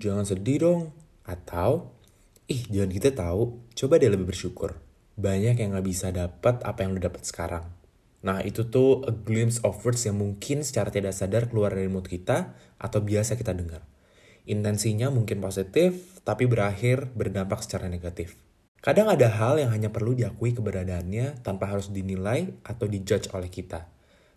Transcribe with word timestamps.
jangan 0.00 0.24
sedih 0.24 0.58
dong. 0.64 0.82
Atau, 1.28 1.92
ih 2.48 2.64
jangan 2.72 2.90
kita 2.90 3.12
tahu, 3.12 3.60
coba 3.76 4.00
deh 4.00 4.08
lebih 4.08 4.32
bersyukur. 4.32 4.80
Banyak 5.20 5.60
yang 5.60 5.76
gak 5.76 5.86
bisa 5.86 6.08
dapat 6.08 6.64
apa 6.64 6.80
yang 6.80 6.96
lo 6.96 7.00
dapat 7.04 7.22
sekarang. 7.28 7.68
Nah 8.20 8.44
itu 8.44 8.68
tuh 8.68 9.04
a 9.04 9.12
glimpse 9.12 9.60
of 9.64 9.80
words 9.84 10.04
yang 10.04 10.20
mungkin 10.20 10.60
secara 10.64 10.92
tidak 10.92 11.16
sadar 11.16 11.48
keluar 11.48 11.72
dari 11.72 11.88
mood 11.88 12.08
kita 12.08 12.56
atau 12.76 13.00
biasa 13.00 13.36
kita 13.36 13.52
dengar. 13.52 13.84
Intensinya 14.48 15.12
mungkin 15.12 15.40
positif, 15.40 16.20
tapi 16.24 16.48
berakhir 16.48 17.12
berdampak 17.12 17.64
secara 17.64 17.88
negatif. 17.88 18.36
Kadang 18.80 19.12
ada 19.12 19.28
hal 19.28 19.60
yang 19.60 19.70
hanya 19.76 19.92
perlu 19.92 20.16
diakui 20.16 20.56
keberadaannya 20.56 21.44
tanpa 21.44 21.68
harus 21.68 21.92
dinilai 21.92 22.56
atau 22.64 22.88
dijudge 22.88 23.28
oleh 23.36 23.52
kita. 23.52 23.84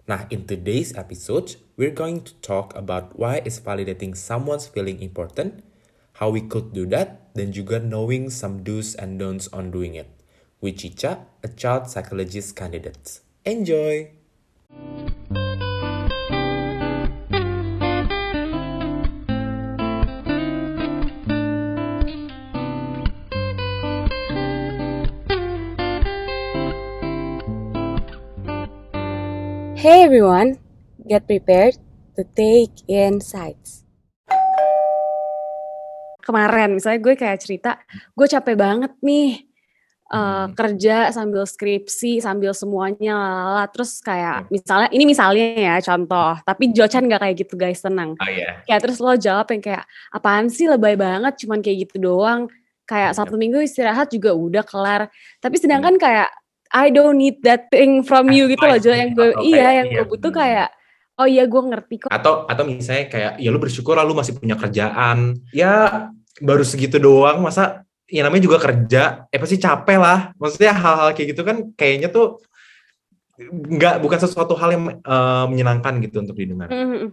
Nah, 0.03 0.27
in 0.27 0.43
today's 0.43 0.91
episode, 0.99 1.55
we're 1.79 1.95
going 1.95 2.27
to 2.27 2.35
talk 2.43 2.75
about 2.75 3.15
why 3.15 3.39
is 3.47 3.63
validating 3.63 4.11
someone's 4.19 4.67
feeling 4.67 4.99
important, 4.99 5.63
how 6.19 6.27
we 6.27 6.43
could 6.43 6.75
do 6.75 6.83
that, 6.91 7.31
dan 7.39 7.55
juga 7.55 7.79
knowing 7.79 8.27
some 8.27 8.67
do's 8.67 8.99
and 8.99 9.15
don'ts 9.15 9.47
on 9.55 9.71
doing 9.71 9.95
it. 9.95 10.11
With 10.59 10.83
Cica, 10.83 11.23
a 11.39 11.47
child 11.47 11.87
psychologist 11.87 12.51
candidate. 12.51 13.23
Enjoy! 13.47 14.11
Hey 29.83 30.07
everyone, 30.07 30.63
get 31.11 31.27
prepared 31.27 31.75
to 32.15 32.23
take 32.39 32.71
insights. 32.87 33.83
Kemarin 36.23 36.79
misalnya 36.79 37.03
gue 37.03 37.19
kayak 37.19 37.43
cerita, 37.43 37.75
gue 38.15 38.23
capek 38.23 38.55
banget 38.55 38.95
nih 39.03 39.43
uh, 40.07 40.47
hmm. 40.47 40.55
kerja 40.55 41.11
sambil 41.11 41.43
skripsi, 41.43 42.23
sambil 42.23 42.55
semuanya 42.55 43.11
lala. 43.11 43.67
Terus 43.75 43.99
kayak 43.99 44.47
hmm. 44.47 44.55
misalnya, 44.55 44.89
ini 44.95 45.03
misalnya 45.03 45.47
ya 45.51 45.75
contoh, 45.83 46.31
tapi 46.47 46.71
Jocan 46.71 47.11
gak 47.11 47.19
kayak 47.19 47.35
gitu 47.43 47.59
guys, 47.59 47.83
tenang. 47.83 48.15
Oh, 48.23 48.31
yeah. 48.31 48.63
Kayak 48.63 48.87
terus 48.87 49.03
lo 49.03 49.19
jawab 49.19 49.51
yang 49.51 49.67
kayak, 49.67 49.83
apaan 50.15 50.47
sih 50.47 50.71
lebay 50.71 50.95
banget, 50.95 51.43
cuman 51.43 51.59
kayak 51.59 51.91
gitu 51.91 52.07
doang. 52.07 52.47
Kayak 52.87 53.19
satu 53.19 53.35
minggu 53.35 53.59
istirahat 53.59 54.07
juga 54.15 54.31
udah 54.31 54.63
kelar. 54.63 55.11
Tapi 55.43 55.59
sedangkan 55.59 55.99
hmm. 55.99 56.03
kayak 56.07 56.31
I 56.73 56.89
don't 56.89 57.21
need 57.21 57.45
that 57.45 57.69
thing 57.69 58.01
from 58.01 58.33
you 58.33 58.49
gitu 58.49 58.65
loh 58.65 58.81
Jo 58.81 58.91
yang 58.91 59.13
gue 59.13 59.29
iya 59.45 59.85
yang 59.85 59.87
iya. 59.93 59.97
gue 60.01 60.05
butuh 60.09 60.33
kayak 60.33 60.73
oh 61.21 61.27
iya 61.29 61.45
gue 61.45 61.61
ngerti 61.61 61.95
kok. 62.05 62.09
Atau 62.09 62.49
atau 62.49 62.63
misalnya 62.65 63.05
kayak 63.13 63.31
ya 63.37 63.49
lu 63.53 63.61
bersyukur 63.61 63.93
lah 63.93 64.05
lu 64.05 64.17
masih 64.17 64.33
punya 64.37 64.57
kerjaan. 64.57 65.37
Ya 65.53 66.09
baru 66.41 66.65
segitu 66.65 66.97
doang 66.97 67.45
masa 67.45 67.85
ya 68.09 68.25
namanya 68.25 68.49
juga 68.49 68.57
kerja. 68.57 69.29
Eh 69.29 69.37
pasti 69.37 69.61
capek 69.61 69.97
lah. 70.01 70.19
Maksudnya 70.41 70.73
hal-hal 70.73 71.13
kayak 71.13 71.27
gitu 71.37 71.41
kan 71.45 71.57
kayaknya 71.77 72.09
tuh 72.09 72.41
nggak 73.53 74.01
bukan 74.01 74.19
sesuatu 74.21 74.53
hal 74.57 74.69
yang 74.73 74.83
uh, 75.05 75.45
menyenangkan 75.49 76.01
gitu 76.01 76.21
untuk 76.21 76.37
didengar. 76.37 76.69
Mm 76.69 76.85
-hmm. 76.89 77.07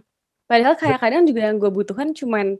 padahal 0.45 0.75
kayak 0.77 0.99
kadang 0.99 1.23
juga 1.25 1.47
yang 1.47 1.57
gue 1.57 1.71
butuhkan 1.71 2.11
cuman 2.13 2.59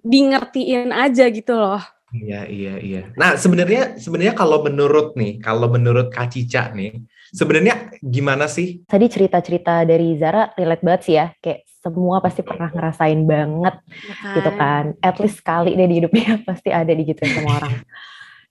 di 0.00 0.18
ngertiin 0.30 0.94
aja 0.94 1.26
gitu 1.28 1.58
loh 1.58 1.82
Iya, 2.16 2.40
iya, 2.48 2.74
iya. 2.80 3.02
Nah, 3.14 3.36
sebenarnya 3.36 4.00
sebenarnya 4.00 4.32
kalau 4.32 4.64
menurut 4.64 5.12
nih, 5.18 5.36
kalau 5.44 5.68
menurut 5.68 6.08
Kak 6.08 6.32
Cica 6.32 6.72
nih, 6.72 7.04
sebenarnya 7.36 7.92
gimana 8.00 8.48
sih? 8.48 8.80
Tadi 8.88 9.06
cerita-cerita 9.12 9.84
dari 9.84 10.16
Zara 10.16 10.56
relate 10.56 10.82
banget 10.82 11.02
sih 11.04 11.14
ya, 11.20 11.28
kayak 11.36 11.68
semua 11.86 12.18
pasti 12.18 12.42
pernah 12.42 12.66
ngerasain 12.72 13.22
banget 13.22 13.74
ya 13.86 14.34
gitu 14.40 14.50
kan. 14.58 14.84
At 14.98 15.16
least 15.22 15.38
sekali 15.44 15.78
deh 15.78 15.86
di 15.86 16.02
hidupnya 16.02 16.40
pasti 16.48 16.74
ada 16.74 16.90
di 16.90 17.02
gitu 17.06 17.22
sama 17.22 17.62
orang. 17.62 17.74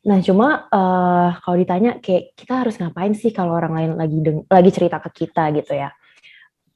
Nah, 0.05 0.21
cuma 0.21 0.69
uh, 0.69 1.29
kalau 1.41 1.57
ditanya 1.57 1.97
kayak 1.97 2.37
kita 2.37 2.61
harus 2.61 2.77
ngapain 2.77 3.17
sih 3.17 3.33
kalau 3.33 3.57
orang 3.57 3.73
lain 3.73 3.91
lagi 3.97 4.17
lagi 4.47 4.71
cerita 4.71 5.01
ke 5.01 5.25
kita 5.25 5.49
gitu 5.57 5.73
ya. 5.73 5.89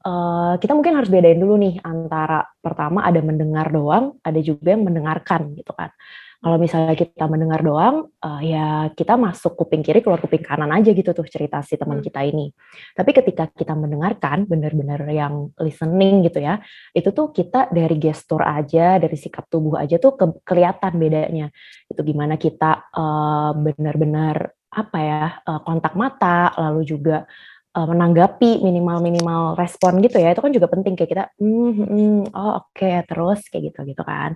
Uh, 0.00 0.56
kita 0.56 0.72
mungkin 0.72 0.96
harus 0.96 1.12
bedain 1.12 1.36
dulu 1.36 1.60
nih 1.60 1.76
antara 1.84 2.48
pertama 2.64 3.04
ada 3.04 3.20
mendengar 3.20 3.68
doang, 3.68 4.16
ada 4.24 4.40
juga 4.40 4.74
yang 4.74 4.82
mendengarkan 4.82 5.54
gitu 5.54 5.70
kan. 5.76 5.92
Kalau 6.40 6.56
misalnya 6.56 6.96
kita 6.96 7.28
mendengar 7.28 7.60
doang, 7.60 8.08
uh, 8.24 8.40
ya 8.40 8.88
kita 8.96 9.20
masuk 9.20 9.60
kuping 9.60 9.84
kiri 9.84 10.00
keluar 10.00 10.24
kuping 10.24 10.40
kanan 10.40 10.72
aja 10.72 10.88
gitu 10.96 11.12
tuh 11.12 11.28
cerita 11.28 11.60
si 11.60 11.76
teman 11.76 12.00
hmm. 12.00 12.06
kita 12.08 12.20
ini. 12.24 12.48
Tapi 12.96 13.10
ketika 13.12 13.44
kita 13.52 13.76
mendengarkan, 13.76 14.48
benar-benar 14.48 15.04
yang 15.12 15.52
listening 15.60 16.24
gitu 16.24 16.40
ya, 16.40 16.56
itu 16.96 17.12
tuh 17.12 17.28
kita 17.36 17.68
dari 17.68 18.00
gestur 18.00 18.40
aja, 18.40 18.96
dari 18.96 19.20
sikap 19.20 19.52
tubuh 19.52 19.76
aja 19.76 20.00
tuh 20.00 20.16
ke 20.16 20.24
kelihatan 20.48 20.96
bedanya. 20.96 21.52
Itu 21.92 22.00
gimana 22.00 22.40
kita 22.40 22.88
uh, 22.88 23.52
benar-benar 23.60 24.56
apa 24.72 24.98
ya 24.98 25.24
uh, 25.44 25.60
kontak 25.60 25.92
mata, 25.92 26.56
lalu 26.56 26.88
juga 26.88 27.28
uh, 27.76 27.86
menanggapi 27.86 28.64
minimal-minimal 28.64 29.54
respon 29.54 30.02
gitu 30.02 30.18
ya 30.18 30.34
itu 30.34 30.42
kan 30.42 30.52
juga 30.54 30.66
penting 30.70 30.94
kayak 30.98 31.10
kita 31.10 31.24
mm, 31.38 31.72
mm, 31.86 32.20
oh 32.34 32.64
oke 32.64 32.74
okay, 32.74 33.02
terus 33.06 33.46
kayak 33.46 33.70
gitu 33.70 33.94
gitu 33.94 34.02
kan 34.02 34.34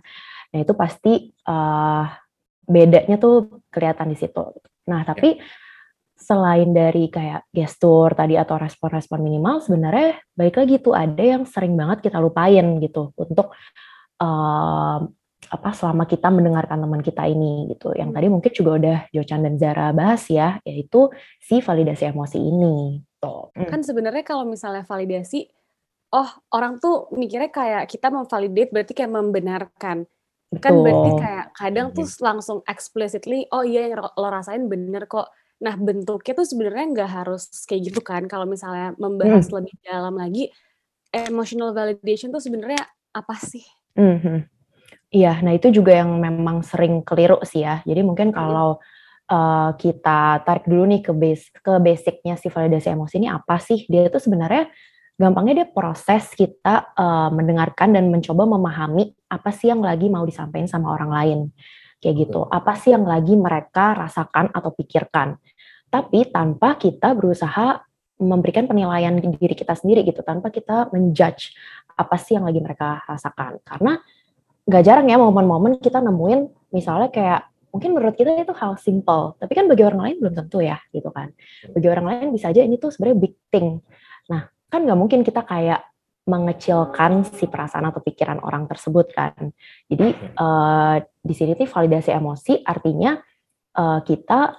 Nah 0.55 0.63
itu 0.63 0.73
pasti 0.79 1.35
uh, 1.51 2.07
bedanya 2.63 3.19
tuh 3.19 3.59
kelihatan 3.75 4.15
di 4.15 4.17
situ. 4.17 4.55
Nah 4.87 5.03
ya. 5.03 5.11
tapi 5.11 5.43
selain 6.15 6.71
dari 6.71 7.11
kayak 7.11 7.51
gestur 7.51 8.15
tadi 8.15 8.39
atau 8.39 8.55
respon-respon 8.55 9.19
minimal, 9.19 9.59
sebenarnya 9.61 10.23
baik 10.39 10.63
lagi 10.63 10.75
tuh 10.79 10.95
ada 10.95 11.21
yang 11.21 11.43
sering 11.43 11.75
banget 11.75 12.07
kita 12.07 12.23
lupain 12.23 12.79
gitu 12.79 13.11
untuk 13.19 13.51
uh, 14.23 14.99
apa 15.45 15.71
selama 15.77 16.09
kita 16.09 16.33
mendengarkan 16.33 16.81
teman 16.81 17.03
kita 17.05 17.29
ini 17.29 17.69
gitu. 17.75 17.93
Yang 17.93 18.11
tadi 18.17 18.27
mungkin 18.31 18.53
juga 18.55 18.71
udah 18.79 18.99
Jocan 19.13 19.45
dan 19.45 19.55
Zara 19.61 19.91
bahas 19.93 20.25
ya, 20.31 20.63
yaitu 20.65 21.13
si 21.43 21.61
validasi 21.61 22.09
emosi 22.09 22.39
ini. 22.41 23.05
Tuh. 23.21 23.53
Kan 23.69 23.85
sebenarnya 23.85 24.25
kalau 24.25 24.49
misalnya 24.49 24.87
validasi, 24.87 25.51
oh 26.15 26.31
orang 26.55 26.81
tuh 26.81 27.13
mikirnya 27.13 27.51
kayak 27.53 27.91
kita 27.91 28.09
memvalidate 28.09 28.71
berarti 28.73 28.93
kayak 28.97 29.13
membenarkan. 29.13 30.09
Kan 30.61 30.83
berarti 30.83 31.11
kayak 31.19 31.47
kadang 31.55 31.87
tuh 31.95 32.07
iya. 32.07 32.21
langsung 32.23 32.59
explicitly, 32.67 33.47
oh 33.55 33.63
iya 33.65 33.91
yang 33.91 34.03
lo 34.03 34.29
rasain 34.29 34.67
bener 34.67 35.07
kok. 35.07 35.31
Nah 35.63 35.75
bentuknya 35.79 36.33
tuh 36.35 36.47
sebenarnya 36.47 36.85
nggak 36.93 37.11
harus 37.11 37.49
kayak 37.65 37.93
gitu 37.93 38.01
kan. 38.03 38.27
Kalau 38.27 38.45
misalnya 38.45 38.93
membahas 38.99 39.49
hmm. 39.49 39.55
lebih 39.59 39.75
dalam 39.83 40.15
lagi, 40.19 40.51
emotional 41.15 41.71
validation 41.71 42.35
tuh 42.35 42.43
sebenarnya 42.43 42.83
apa 43.15 43.35
sih? 43.39 43.63
Mm 43.95 44.19
-hmm. 44.19 44.39
Iya, 45.15 45.39
nah 45.47 45.55
itu 45.55 45.71
juga 45.71 45.95
yang 45.95 46.19
memang 46.19 46.67
sering 46.67 47.07
keliru 47.07 47.39
sih 47.47 47.63
ya. 47.63 47.79
Jadi 47.87 48.03
mungkin 48.03 48.35
kalau 48.35 48.83
uh, 49.31 49.71
kita 49.79 50.43
tarik 50.43 50.67
dulu 50.67 50.91
nih 50.91 51.07
ke 51.07 51.13
base 51.15 51.55
ke 51.55 51.73
basicnya 51.79 52.35
si 52.35 52.51
validasi 52.51 52.91
emosi 52.91 53.23
ini 53.23 53.31
apa 53.31 53.63
sih? 53.63 53.87
Dia 53.87 54.11
itu 54.11 54.19
sebenarnya 54.19 54.67
gampangnya 55.15 55.63
dia 55.63 55.69
proses 55.71 56.27
kita 56.35 56.91
uh, 56.95 57.31
mendengarkan 57.31 57.95
dan 57.95 58.11
mencoba 58.11 58.47
memahami 58.51 59.15
apa 59.31 59.51
sih 59.55 59.71
yang 59.71 59.83
lagi 59.83 60.11
mau 60.11 60.27
disampaikan 60.27 60.67
sama 60.67 60.91
orang 60.91 61.11
lain. 61.11 61.41
Kayak 62.03 62.29
gitu. 62.29 62.45
Apa 62.51 62.77
sih 62.77 62.93
yang 62.93 63.07
lagi 63.07 63.33
mereka 63.39 63.95
rasakan 63.97 64.53
atau 64.53 64.75
pikirkan. 64.75 65.39
Tapi 65.89 66.29
tanpa 66.29 66.75
kita 66.77 67.15
berusaha 67.15 67.81
memberikan 68.19 68.67
penilaian 68.67 69.15
diri 69.19 69.55
kita 69.55 69.73
sendiri 69.79 70.03
gitu. 70.05 70.21
Tanpa 70.21 70.51
kita 70.51 70.91
menjudge 70.91 71.55
apa 71.95 72.17
sih 72.19 72.35
yang 72.35 72.45
lagi 72.45 72.61
mereka 72.61 73.01
rasakan. 73.07 73.63
Karena 73.63 73.97
nggak 74.67 74.83
jarang 74.83 75.07
ya 75.09 75.17
momen-momen 75.21 75.77
kita 75.79 76.01
nemuin 76.01 76.73
misalnya 76.73 77.13
kayak 77.13 77.41
mungkin 77.71 77.91
menurut 77.95 78.15
kita 78.19 78.35
itu 78.35 78.53
hal 78.53 78.77
simple. 78.77 79.39
Tapi 79.39 79.53
kan 79.55 79.71
bagi 79.71 79.87
orang 79.87 80.01
lain 80.11 80.17
belum 80.21 80.35
tentu 80.35 80.59
ya 80.61 80.77
gitu 80.91 81.09
kan. 81.15 81.31
Bagi 81.71 81.89
orang 81.89 82.07
lain 82.11 82.27
bisa 82.35 82.51
aja 82.51 82.61
ini 82.61 82.77
tuh 82.77 82.91
sebenarnya 82.91 83.19
big 83.19 83.35
thing. 83.49 83.81
Nah 84.29 84.54
kan 84.75 84.83
nggak 84.83 84.99
mungkin 84.99 85.23
kita 85.23 85.47
kayak 85.47 85.87
mengecilkan 86.25 87.23
si 87.31 87.47
perasaan 87.47 87.85
atau 87.93 88.01
pikiran 88.01 88.41
orang 88.41 88.65
tersebut 88.65 89.13
kan. 89.13 89.53
Jadi 89.87 90.17
uh, 90.41 90.97
di 91.21 91.35
sini 91.37 91.53
tuh 91.55 91.69
validasi 91.69 92.11
emosi 92.17 92.65
artinya 92.65 93.21
uh, 93.77 94.01
kita 94.01 94.57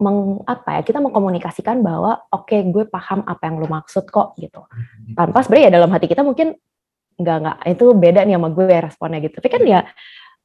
meng, 0.00 0.40
apa 0.44 0.80
ya 0.80 0.82
kita 0.84 1.00
mengkomunikasikan 1.04 1.84
bahwa 1.84 2.24
oke 2.32 2.48
okay, 2.48 2.64
gue 2.64 2.88
paham 2.88 3.24
apa 3.28 3.42
yang 3.44 3.60
lo 3.60 3.68
maksud 3.68 4.08
kok 4.08 4.40
gitu. 4.40 4.64
Tanpa 5.12 5.44
sebenarnya 5.44 5.68
ya 5.68 5.72
dalam 5.76 5.90
hati 5.92 6.06
kita 6.08 6.24
mungkin 6.24 6.56
nggak 7.16 7.36
nggak 7.44 7.58
itu 7.76 7.86
beda 7.96 8.20
nih 8.24 8.36
sama 8.40 8.48
gue 8.52 8.76
responnya 8.80 9.18
gitu. 9.20 9.34
Tapi 9.36 9.48
kan 9.52 9.62
ya 9.68 9.80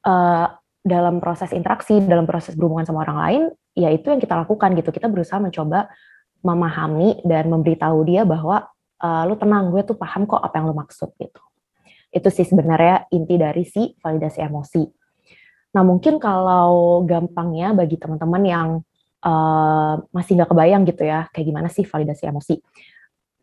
uh, 0.04 0.46
dalam 0.84 1.24
proses 1.24 1.56
interaksi, 1.56 1.96
dalam 2.04 2.28
proses 2.28 2.60
berhubungan 2.60 2.84
sama 2.84 3.08
orang 3.08 3.18
lain, 3.24 3.42
ya 3.72 3.88
itu 3.88 4.12
yang 4.12 4.20
kita 4.20 4.36
lakukan 4.36 4.76
gitu. 4.76 4.92
Kita 4.92 5.08
berusaha 5.08 5.40
mencoba 5.40 5.88
memahami 6.44 7.22
dan 7.24 7.48
memberitahu 7.48 8.04
dia 8.04 8.28
bahwa 8.28 8.68
uh, 9.02 9.24
lu 9.26 9.36
tenang 9.36 9.74
gue 9.74 9.82
tuh 9.84 9.98
paham 9.98 10.30
kok 10.30 10.40
apa 10.40 10.62
yang 10.62 10.70
lu 10.70 10.76
maksud 10.78 11.10
gitu 11.18 11.42
itu 12.12 12.30
sih 12.30 12.46
sebenarnya 12.46 13.10
inti 13.12 13.36
dari 13.36 13.66
si 13.66 13.98
validasi 13.98 14.40
emosi 14.46 14.84
nah 15.74 15.82
mungkin 15.82 16.22
kalau 16.22 17.02
gampangnya 17.08 17.74
bagi 17.74 17.98
teman-teman 17.98 18.44
yang 18.46 18.70
uh, 19.26 19.96
masih 20.14 20.38
nggak 20.38 20.50
kebayang 20.52 20.84
gitu 20.86 21.04
ya 21.08 21.28
kayak 21.32 21.46
gimana 21.48 21.68
sih 21.72 21.88
validasi 21.88 22.28
emosi 22.28 22.56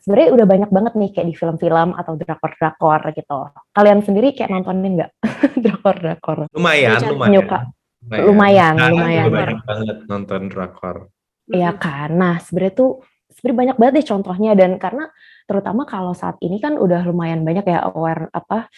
sebenarnya 0.08 0.30
udah 0.40 0.46
banyak 0.48 0.70
banget 0.72 0.92
nih 0.96 1.10
kayak 1.12 1.26
di 1.28 1.34
film-film 1.36 1.92
atau 1.92 2.16
drakor-drakor 2.16 3.12
gitu. 3.12 3.38
Kalian 3.76 4.00
sendiri 4.00 4.32
kayak 4.32 4.48
nontonin 4.48 4.96
nggak 4.96 5.12
drakor-drakor? 5.68 6.48
Lumayan, 6.56 6.96
lumayan. 7.12 7.32
Nyuka. 7.36 7.58
Lumayan, 8.08 8.74
Nah, 8.80 8.88
lumayan. 8.88 9.24
juga 9.28 9.36
banyak 9.44 9.60
banget 9.68 9.96
nonton 10.08 10.40
drakor. 10.48 10.96
Iya 11.52 11.76
kan. 11.76 12.08
Nah, 12.16 12.40
sebenarnya 12.40 12.72
tuh 12.72 12.90
sebenarnya 13.32 13.58
banyak 13.58 13.76
banget 13.76 13.94
deh 14.00 14.06
contohnya 14.08 14.50
dan 14.56 14.80
karena 14.80 15.04
terutama 15.44 15.84
kalau 15.84 16.12
saat 16.12 16.36
ini 16.40 16.58
kan 16.58 16.76
udah 16.76 17.04
lumayan 17.06 17.44
banyak 17.44 17.64
ya 17.64 17.84
aware 17.88 18.32
apa 18.32 18.68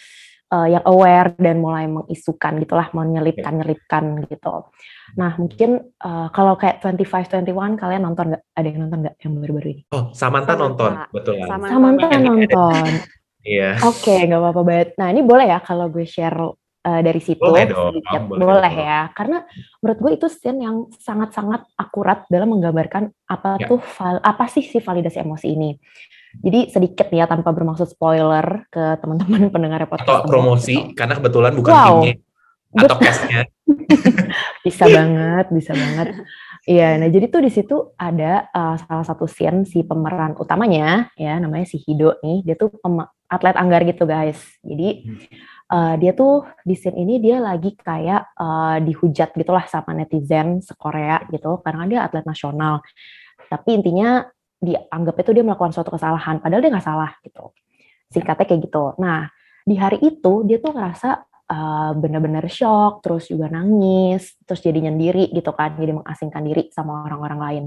eh, 0.51 0.67
yang 0.75 0.83
aware 0.83 1.31
dan 1.39 1.63
mulai 1.63 1.87
mengisukan 1.87 2.59
gitulah, 2.59 2.91
menyelipkan-nyelipkan 2.91 4.27
gitu. 4.27 4.67
Nah, 5.15 5.31
mungkin 5.39 5.95
eh, 5.95 6.27
kalau 6.35 6.59
kayak 6.59 6.83
2521 6.83 7.79
kalian 7.79 8.03
nonton 8.03 8.35
nggak? 8.35 8.43
Ada 8.51 8.67
yang 8.67 8.79
nonton 8.87 8.99
nggak 9.07 9.15
yang 9.23 9.33
baru-baru 9.39 9.69
ini? 9.71 9.83
Oh, 9.95 10.11
Samantha 10.11 10.53
Samantha. 10.53 10.63
nonton, 10.67 10.91
betul 11.15 11.33
kan? 11.39 11.47
Samantha. 11.55 12.07
Nonton. 12.19 12.91
Iya. 13.41 13.81
Oke, 13.81 14.29
nggak 14.29 14.37
apa-apa 14.37 14.61
banget. 14.61 14.89
Nah, 15.01 15.07
ini 15.09 15.25
boleh 15.25 15.49
ya 15.49 15.57
kalau 15.65 15.89
gue 15.89 16.05
share 16.05 16.37
uh, 16.81 17.01
dari 17.01 17.21
situ 17.21 17.41
Boleh 17.41 17.65
dong, 17.65 17.93
sedikit. 17.95 18.21
boleh 18.25 18.41
Boleh, 18.43 18.73
dong. 18.73 18.85
ya. 18.85 18.99
Karena 19.13 19.37
menurut 19.79 19.99
gue 19.99 20.11
itu 20.17 20.27
scene 20.27 20.59
yang 20.61 20.75
sangat-sangat 20.93 21.61
akurat 21.75 22.25
dalam 22.27 22.51
menggambarkan 22.51 23.09
apa 23.25 23.57
Ya. 23.57 23.67
tuh 23.69 23.79
val- 23.97 24.21
apa 24.21 24.45
sih 24.47 24.61
si 24.61 24.77
validasi 24.77 25.21
emosi 25.21 25.47
ini. 25.47 25.71
Jadi 26.31 26.71
sedikit 26.71 27.11
ya 27.11 27.27
tanpa 27.27 27.51
bermaksud 27.51 27.91
spoiler 27.91 28.63
ke 28.71 28.97
teman-teman 28.99 29.47
pendengar 29.55 29.83
podcast 29.85 30.07
Atau 30.07 30.29
promosi, 30.29 30.75
gitu. 30.79 30.95
karena 30.95 31.13
kebetulan 31.19 31.53
bukan 31.53 31.71
Wow. 31.71 31.85
timnya 32.01 32.13
atau 32.71 32.97
castnya. 32.97 33.41
Bisa 34.63 34.85
banget, 34.87 35.45
bisa 35.51 35.73
banget. 35.73 36.07
Iya, 36.63 37.01
nah 37.01 37.09
jadi 37.09 37.25
tuh 37.27 37.41
di 37.41 37.49
situ 37.51 37.75
ada 37.97 38.45
uh, 38.53 38.77
salah 38.77 39.01
satu 39.01 39.25
scene 39.25 39.65
si 39.65 39.81
pemeran 39.81 40.37
utamanya 40.37 41.09
ya 41.17 41.41
namanya 41.41 41.65
si 41.65 41.81
Hido 41.81 42.21
nih, 42.21 42.45
dia 42.45 42.53
tuh 42.53 42.69
atlet 43.25 43.57
anggar 43.57 43.81
gitu 43.83 44.05
guys. 44.05 44.37
Jadi 44.61 45.09
uh, 45.71 45.95
dia 45.95 46.11
tuh 46.11 46.43
di 46.67 46.75
scene 46.75 46.99
ini 46.99 47.23
dia 47.23 47.39
lagi 47.39 47.73
kayak 47.73 48.35
uh, 48.35 48.77
dihujat 48.83 49.31
gitulah 49.33 49.63
sama 49.71 49.95
netizen 49.95 50.59
se-Korea 50.59 51.23
gitu 51.31 51.63
karena 51.63 51.83
dia 51.87 51.99
atlet 52.05 52.27
nasional. 52.27 52.83
Tapi 53.47 53.79
intinya 53.79 54.27
dianggap 54.61 55.15
itu 55.23 55.31
dia 55.33 55.43
melakukan 55.47 55.73
suatu 55.73 55.89
kesalahan 55.95 56.43
padahal 56.43 56.61
dia 56.61 56.71
nggak 56.71 56.85
salah 56.85 57.11
gitu. 57.23 57.55
Singkatnya 58.11 58.45
kayak 58.45 58.61
gitu. 58.67 58.93
Nah, 58.99 59.31
di 59.63 59.75
hari 59.79 59.97
itu 60.03 60.43
dia 60.43 60.59
tuh 60.59 60.75
ngerasa 60.75 61.09
uh, 61.47 61.91
bener-bener 61.95 62.43
shock, 62.51 63.03
terus 63.03 63.31
juga 63.31 63.47
nangis, 63.47 64.35
terus 64.43 64.59
jadi 64.59 64.91
nyendiri 64.91 65.31
gitu 65.31 65.51
kan, 65.55 65.75
jadi 65.79 65.95
mengasingkan 65.95 66.43
diri 66.43 66.63
sama 66.75 67.07
orang-orang 67.07 67.39
lain. 67.39 67.63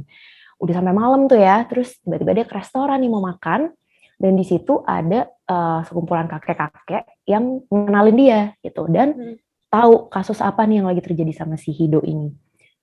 Udah 0.61 0.75
sampai 0.81 0.95
malam 0.95 1.27
tuh 1.27 1.41
ya, 1.41 1.65
terus 1.67 1.99
tiba-tiba 2.05 2.33
dia 2.37 2.45
ke 2.47 2.55
restoran 2.55 3.01
nih 3.01 3.11
mau 3.11 3.25
makan, 3.25 3.73
dan 4.21 4.39
di 4.39 4.45
situ 4.47 4.81
ada 4.87 5.27
uh, 5.47 5.81
sekumpulan 5.85 6.27
kakek-kakek 6.27 7.05
yang 7.27 7.63
mengenalin 7.69 8.17
dia 8.17 8.41
gitu, 8.63 8.87
dan 8.89 9.09
Hmm. 9.15 9.37
tahu 9.69 10.07
kasus 10.07 10.39
apa 10.39 10.63
nih 10.65 10.81
yang 10.83 10.89
lagi 10.89 11.03
terjadi 11.03 11.33
sama 11.35 11.59
si 11.59 11.75
Hido 11.75 11.99
ini. 12.07 12.31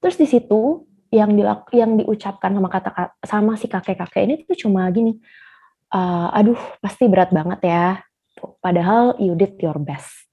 Terus 0.04 0.20
di 0.20 0.28
situ 0.28 0.84
yang 1.08 1.36
dilak 1.36 1.72
yang 1.72 1.96
diucapkan 1.96 2.52
sama 2.52 2.68
kata 2.68 2.92
sama 3.24 3.56
si 3.56 3.68
kakek-kakek 3.72 4.24
ini 4.28 4.34
tuh 4.44 4.56
cuma 4.68 4.88
gini, 4.92 5.16
"Eh, 5.92 6.28
aduh 6.36 6.60
pasti 6.84 7.08
berat 7.08 7.32
banget 7.32 7.60
ya. 7.64 8.00
Tuh, 8.36 8.56
Padahal 8.60 9.16
you 9.20 9.36
did 9.36 9.56
your 9.60 9.76
best. 9.80 10.28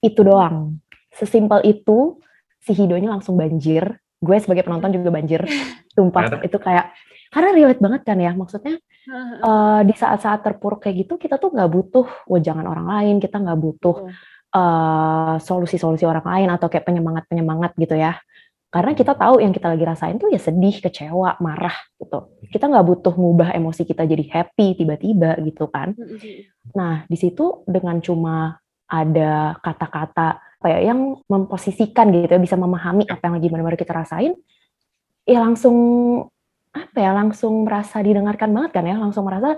Itu 0.00 0.24
doang. 0.24 0.80
Sesimpel 1.12 1.64
itu, 1.64 2.20
si 2.60 2.72
Hidonya 2.76 3.12
langsung 3.12 3.36
banjir. 3.40 4.00
Gue 4.20 4.36
sebagai 4.40 4.64
penonton 4.64 4.92
juga 4.92 5.08
banjir. 5.12 5.40
Kenapa? 6.36 6.44
itu 6.44 6.58
kayak, 6.60 6.92
karena 7.32 7.48
relate 7.56 7.80
banget 7.80 8.02
kan 8.04 8.18
ya, 8.20 8.32
maksudnya 8.36 8.76
eh, 9.10 9.80
di 9.86 9.94
saat-saat 9.94 10.42
terpuruk 10.42 10.82
kayak 10.82 11.06
gitu, 11.06 11.14
kita 11.16 11.38
tuh 11.38 11.54
nggak 11.54 11.70
butuh 11.70 12.06
wejangan 12.26 12.66
orang 12.66 12.86
lain, 12.86 13.16
kita 13.22 13.38
nggak 13.38 13.58
butuh 13.58 14.10
eh, 14.54 15.34
solusi-solusi 15.40 16.04
orang 16.06 16.26
lain 16.26 16.48
atau 16.52 16.66
kayak 16.66 16.84
penyemangat-penyemangat 16.86 17.72
gitu 17.78 17.94
ya. 17.94 18.18
Karena 18.66 18.92
kita 18.92 19.16
tahu 19.16 19.40
yang 19.40 19.54
kita 19.54 19.72
lagi 19.72 19.84
rasain 19.86 20.18
tuh 20.20 20.28
ya 20.28 20.42
sedih, 20.42 20.82
kecewa, 20.82 21.38
marah 21.40 21.72
gitu. 21.96 22.34
Kita 22.50 22.66
nggak 22.66 22.84
butuh 22.84 23.14
ngubah 23.14 23.54
emosi 23.56 23.88
kita 23.88 24.04
jadi 24.04 24.26
happy 24.26 24.76
tiba-tiba 24.76 25.38
gitu 25.40 25.70
kan. 25.70 25.96
Nah, 26.74 27.06
di 27.08 27.16
situ 27.16 27.64
dengan 27.64 28.02
cuma 28.04 28.58
ada 28.90 29.56
kata-kata 29.62 30.44
ya 30.66 30.82
yang 30.82 31.22
memposisikan 31.30 32.10
gitu 32.10 32.26
ya, 32.36 32.42
bisa 32.42 32.58
memahami 32.58 33.06
apa 33.06 33.22
yang 33.30 33.34
lagi 33.38 33.48
benar-benar 33.48 33.78
kita 33.78 33.94
rasain, 33.94 34.34
ya 35.22 35.38
langsung 35.38 35.76
apa 36.84 36.98
ya, 37.00 37.16
langsung 37.16 37.64
merasa 37.64 38.04
didengarkan 38.04 38.52
banget 38.52 38.70
kan 38.76 38.84
ya, 38.84 38.96
langsung 39.00 39.24
merasa 39.24 39.56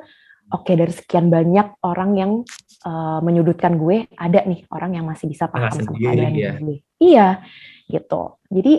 oke 0.48 0.72
dari 0.72 0.92
sekian 0.94 1.28
banyak 1.28 1.82
orang 1.82 2.10
yang 2.14 2.32
eh, 2.86 3.18
menyudutkan 3.20 3.74
gue, 3.76 4.06
ada 4.14 4.46
nih 4.46 4.64
orang 4.70 4.96
yang 4.96 5.04
masih 5.10 5.26
bisa 5.26 5.50
paham 5.50 5.66
Nggak 5.66 5.74
sama 5.74 5.84
sendiri, 5.90 6.06
keadaan 6.06 6.34
ya. 6.34 6.52
gue. 6.62 6.76
Iya, 6.98 7.28
gitu. 7.90 8.22
Jadi 8.48 8.74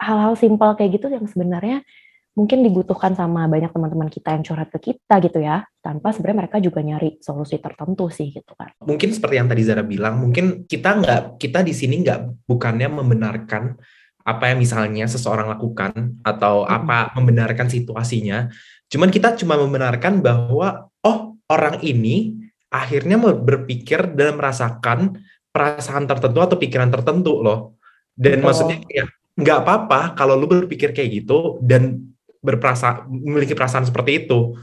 hal-hal 0.00 0.32
simpel 0.38 0.70
kayak 0.78 0.90
gitu 0.96 1.06
yang 1.12 1.26
sebenarnya 1.28 1.84
mungkin 2.30 2.62
dibutuhkan 2.62 3.12
sama 3.12 3.50
banyak 3.50 3.68
teman-teman 3.74 4.08
kita 4.08 4.32
yang 4.32 4.46
curhat 4.46 4.70
ke 4.72 4.94
kita 4.94 5.18
gitu 5.20 5.42
ya, 5.42 5.66
tanpa 5.82 6.14
sebenarnya 6.14 6.46
mereka 6.46 6.56
juga 6.62 6.80
nyari 6.80 7.18
solusi 7.20 7.58
tertentu 7.58 8.06
sih 8.08 8.30
gitu 8.32 8.54
kan. 8.54 8.70
Mungkin 8.80 9.10
seperti 9.12 9.34
yang 9.36 9.50
tadi 9.50 9.62
Zara 9.66 9.84
bilang, 9.84 10.22
mungkin 10.22 10.64
kita 10.64 11.02
nggak, 11.04 11.22
kita 11.42 11.60
di 11.66 11.74
sini 11.74 12.00
nggak 12.00 12.46
bukannya 12.48 12.88
membenarkan 12.96 13.76
apa 14.22 14.52
yang 14.52 14.58
misalnya 14.60 15.04
seseorang 15.08 15.48
lakukan 15.48 16.20
atau 16.22 16.68
apa 16.68 17.12
membenarkan 17.16 17.66
situasinya. 17.66 18.52
Cuman 18.90 19.08
kita 19.08 19.34
cuma 19.38 19.56
membenarkan 19.56 20.20
bahwa 20.20 20.90
oh 21.02 21.18
orang 21.48 21.80
ini 21.82 22.36
akhirnya 22.70 23.18
mau 23.18 23.34
berpikir 23.34 24.14
dan 24.14 24.38
merasakan 24.38 25.18
perasaan 25.50 26.06
tertentu 26.06 26.38
atau 26.38 26.56
pikiran 26.60 26.90
tertentu 26.90 27.42
loh. 27.42 27.80
Dan 28.14 28.42
Betul. 28.42 28.46
maksudnya 28.46 28.78
ya 28.86 29.04
nggak 29.40 29.58
apa-apa 29.64 30.00
kalau 30.14 30.36
lu 30.36 30.46
berpikir 30.46 30.92
kayak 30.92 31.24
gitu 31.24 31.58
dan 31.64 32.12
berperasa 32.44 33.06
memiliki 33.08 33.56
perasaan 33.56 33.86
seperti 33.88 34.26
itu. 34.26 34.54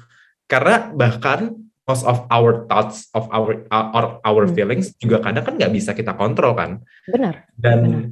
Karena 0.48 0.92
bahkan 0.95 1.51
most 1.88 2.04
of 2.04 2.27
our 2.27 2.68
thoughts 2.68 3.07
of 3.15 3.25
our 3.31 3.63
our, 3.71 4.19
our 4.21 4.44
Hmm. 4.44 4.54
feelings 4.54 4.92
juga 5.00 5.24
kadang 5.24 5.44
kan 5.48 5.56
nggak 5.56 5.71
bisa 5.71 5.95
kita 5.95 6.19
kontrol 6.19 6.51
kan 6.51 6.83
Benar. 7.07 7.48
dan 7.56 7.80
Benar. 7.80 8.04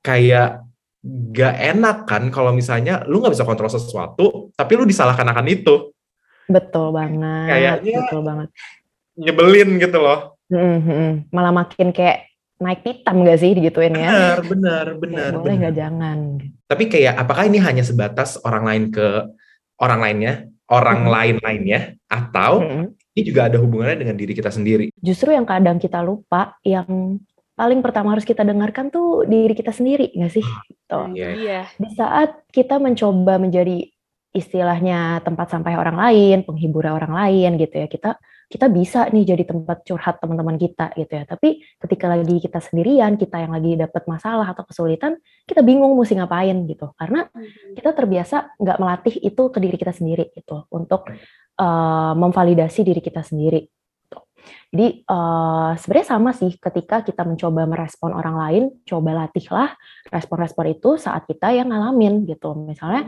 kayak 0.00 0.50
gak 1.02 1.54
enak 1.56 2.04
kan 2.04 2.28
kalau 2.28 2.50
misalnya 2.50 3.00
lu 3.04 3.18
nggak 3.18 3.32
bisa 3.32 3.42
kontrol 3.42 3.68
sesuatu 3.68 4.26
tapi 4.52 4.72
lu 4.74 4.84
disalahkan 4.84 5.24
akan 5.26 5.46
itu 5.46 5.92
Betul 6.44 6.90
banget. 6.90 7.46
Kayaknya- 7.46 8.00
Betul 8.02 8.20
banget. 8.22 8.48
nyebelin 9.14 9.70
gitu 9.78 9.98
loh 9.98 10.20
Mm, 10.46 10.58
mm, 10.58 10.82
mm. 10.82 11.12
Malah 11.30 11.54
makin 11.54 11.88
kayak 11.88 12.26
naik 12.58 12.82
pitam 12.82 13.22
gak 13.22 13.38
sih 13.38 13.54
digituin 13.54 13.94
ya? 13.94 14.10
benar 14.36 14.42
benar 14.44 14.86
benar 14.94 15.30
boleh 15.32 15.54
nggak 15.56 15.74
jangan. 15.74 16.18
tapi 16.66 16.84
kayak 16.86 17.16
apakah 17.16 17.46
ini 17.46 17.56
hanya 17.56 17.80
sebatas 17.80 18.36
orang 18.38 18.64
lain 18.64 18.84
ke 18.90 19.30
orang 19.78 19.96
lainnya 19.98 20.32
orang 20.66 21.00
Mhm. 21.00 21.08
lain 21.08 21.36
lainnya 21.40 21.80
atau 22.04 22.60
Mm-mm. 22.60 22.84
ini 23.10 23.22
juga 23.24 23.46
ada 23.46 23.56
hubungannya 23.56 23.96
dengan 23.96 24.12
diri 24.14 24.34
kita 24.34 24.50
sendiri 24.50 24.90
Justru 24.94 25.30
yang 25.30 25.42
kadang 25.44 25.78
kita 25.78 25.98
lupa, 26.00 26.58
yang 26.60 27.16
paling 27.60 27.84
pertama 27.84 28.16
harus 28.16 28.24
kita 28.24 28.40
dengarkan 28.40 28.88
tuh 28.88 29.28
diri 29.28 29.52
kita 29.52 29.68
sendiri 29.68 30.16
nggak 30.16 30.32
sih? 30.32 30.46
Gitu. 30.72 31.00
Iya. 31.12 31.28
Iya. 31.36 31.60
Di 31.76 31.88
saat 31.92 32.48
kita 32.48 32.80
mencoba 32.80 33.36
menjadi 33.36 33.84
istilahnya 34.32 35.20
tempat 35.20 35.52
sampai 35.52 35.76
orang 35.76 36.00
lain, 36.00 36.48
penghibur 36.48 36.88
orang 36.88 37.12
lain 37.12 37.60
gitu 37.60 37.84
ya, 37.84 37.86
kita 37.90 38.16
kita 38.50 38.66
bisa 38.66 39.06
nih 39.12 39.36
jadi 39.36 39.44
tempat 39.46 39.84
curhat 39.84 40.24
teman-teman 40.24 40.56
kita 40.56 40.96
gitu 40.96 41.12
ya. 41.20 41.28
Tapi 41.28 41.60
ketika 41.84 42.08
lagi 42.08 42.40
kita 42.40 42.64
sendirian, 42.64 43.20
kita 43.20 43.44
yang 43.44 43.52
lagi 43.52 43.76
dapat 43.76 44.08
masalah 44.08 44.48
atau 44.48 44.64
kesulitan, 44.64 45.20
kita 45.44 45.60
bingung 45.60 45.92
mesti 46.00 46.16
ngapain 46.16 46.56
gitu. 46.64 46.96
Karena 46.96 47.28
kita 47.76 47.92
terbiasa 47.92 48.56
nggak 48.56 48.78
melatih 48.80 49.14
itu 49.20 49.42
ke 49.52 49.58
diri 49.60 49.76
kita 49.76 49.92
sendiri 49.92 50.32
gitu 50.32 50.64
untuk 50.72 51.12
eh, 51.60 52.12
memvalidasi 52.16 52.80
diri 52.88 53.04
kita 53.04 53.20
sendiri. 53.20 53.68
Jadi 54.70 54.86
eh, 55.02 55.70
sebenarnya 55.76 56.08
sama 56.08 56.30
sih 56.30 56.54
ketika 56.56 57.02
kita 57.02 57.22
mencoba 57.26 57.66
merespon 57.66 58.14
orang 58.14 58.36
lain, 58.38 58.62
coba 58.86 59.26
latihlah 59.26 59.74
respon-respon 60.08 60.64
itu 60.72 60.90
saat 60.96 61.26
kita 61.26 61.50
yang 61.50 61.68
ngalamin 61.74 62.24
gitu. 62.24 62.54
Misalnya 62.54 63.06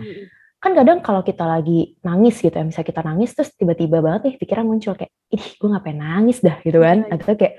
kan 0.62 0.78
kadang 0.78 1.02
kalau 1.02 1.26
kita 1.26 1.42
lagi 1.42 1.98
nangis 2.06 2.38
gitu 2.38 2.54
ya, 2.54 2.62
misalnya 2.62 2.88
kita 2.94 3.02
nangis 3.02 3.34
terus 3.34 3.50
tiba-tiba 3.58 3.98
banget 3.98 4.30
nih 4.30 4.34
pikiran 4.38 4.62
muncul 4.62 4.94
kayak, 4.94 5.10
ih 5.34 5.46
gue 5.58 5.68
ngapain 5.68 5.98
nangis 5.98 6.38
dah 6.38 6.54
gitu 6.62 6.78
kan, 6.78 7.02
Iya. 7.02 7.18
atau 7.18 7.34
kayak, 7.34 7.54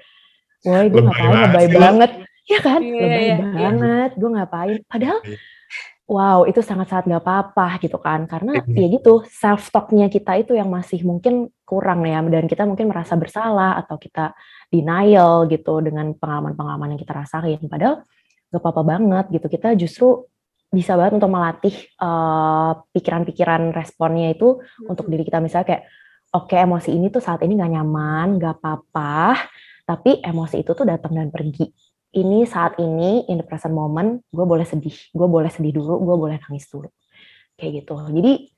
woi 0.63 0.87
gue 0.87 1.01
ngapain 1.03 1.27
banget 1.27 1.43
lebay 1.51 1.65
sih 1.67 1.75
lo." 1.75 1.79
banget, 1.83 2.11
ya 2.47 2.59
kan, 2.63 2.79
Iya, 2.79 2.99
lebay 3.03 3.23
iya, 3.27 3.35
iya. 3.35 3.51
banget, 3.59 4.11
gue 4.15 4.29
ngapain, 4.31 4.79
padahal 4.87 5.19
Iya. 5.27 5.37
Wow 6.13 6.45
itu 6.45 6.61
sangat-sangat 6.61 7.09
nggak 7.09 7.23
apa-apa 7.25 7.67
gitu 7.81 7.97
kan, 7.97 8.29
karena 8.29 8.61
Mhm. 8.61 8.77
ya 8.77 8.87
gitu 8.93 9.13
self 9.25 9.73
talknya 9.73 10.05
kita 10.13 10.37
itu 10.37 10.53
yang 10.53 10.69
masih 10.69 11.01
mungkin 11.01 11.49
kurang 11.65 12.05
ya, 12.05 12.21
dan 12.21 12.45
kita 12.45 12.63
mungkin 12.69 12.85
merasa 12.93 13.17
bersalah 13.17 13.81
atau 13.81 13.97
kita 13.97 14.37
denial 14.69 15.49
gitu 15.49 15.81
dengan 15.81 16.13
pengalaman-pengalaman 16.13 16.93
yang 16.93 17.01
kita 17.01 17.13
rasain, 17.17 17.59
padahal 17.65 18.05
gak 18.53 18.61
apa-apa 18.61 18.81
banget 18.85 19.25
gitu, 19.41 19.47
kita 19.49 19.73
justru 19.73 20.07
bisa 20.73 20.93
banget 20.97 21.17
untuk 21.21 21.29
melatih 21.33 21.75
eh, 21.89 22.71
pikiran-pikiran 22.93 23.73
responnya 23.73 24.33
itu 24.33 24.57
untuk 24.89 25.05
diri 25.09 25.21
kita. 25.25 25.37
Misalnya 25.41 25.67
kayak 25.69 25.83
oke 26.33 26.49
okay, 26.49 26.65
emosi 26.65 26.89
ini 26.97 27.13
tuh 27.13 27.21
saat 27.21 27.41
ini 27.45 27.53
nggak 27.57 27.73
nyaman, 27.77 28.27
nggak 28.41 28.57
apa-apa, 28.57 29.37
tapi 29.85 30.17
emosi 30.25 30.65
itu 30.65 30.71
tuh 30.73 30.85
datang 30.85 31.13
dan 31.13 31.29
pergi. 31.29 31.69
Ini 32.13 32.45
saat 32.45 32.77
ini 32.77 33.25
in 33.25 33.41
the 33.41 33.45
present 33.45 33.73
moment, 33.73 34.21
gue 34.29 34.45
boleh 34.45 34.63
sedih, 34.63 34.93
gue 34.93 35.27
boleh 35.27 35.49
sedih 35.49 35.73
dulu, 35.73 35.97
gue 35.97 36.15
boleh 36.15 36.37
nangis 36.45 36.69
dulu, 36.69 36.85
kayak 37.57 37.81
gitu. 37.81 37.97
Jadi 38.13 38.53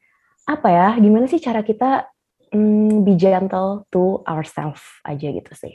apa 0.46 0.68
ya? 0.68 0.88
Gimana 1.00 1.26
sih 1.32 1.40
cara 1.40 1.64
kita 1.64 2.04
mm, 2.52 3.08
be 3.08 3.16
gentle 3.16 3.88
to 3.90 4.20
ourselves 4.28 4.84
aja 5.08 5.32
gitu 5.32 5.52
sih? 5.56 5.72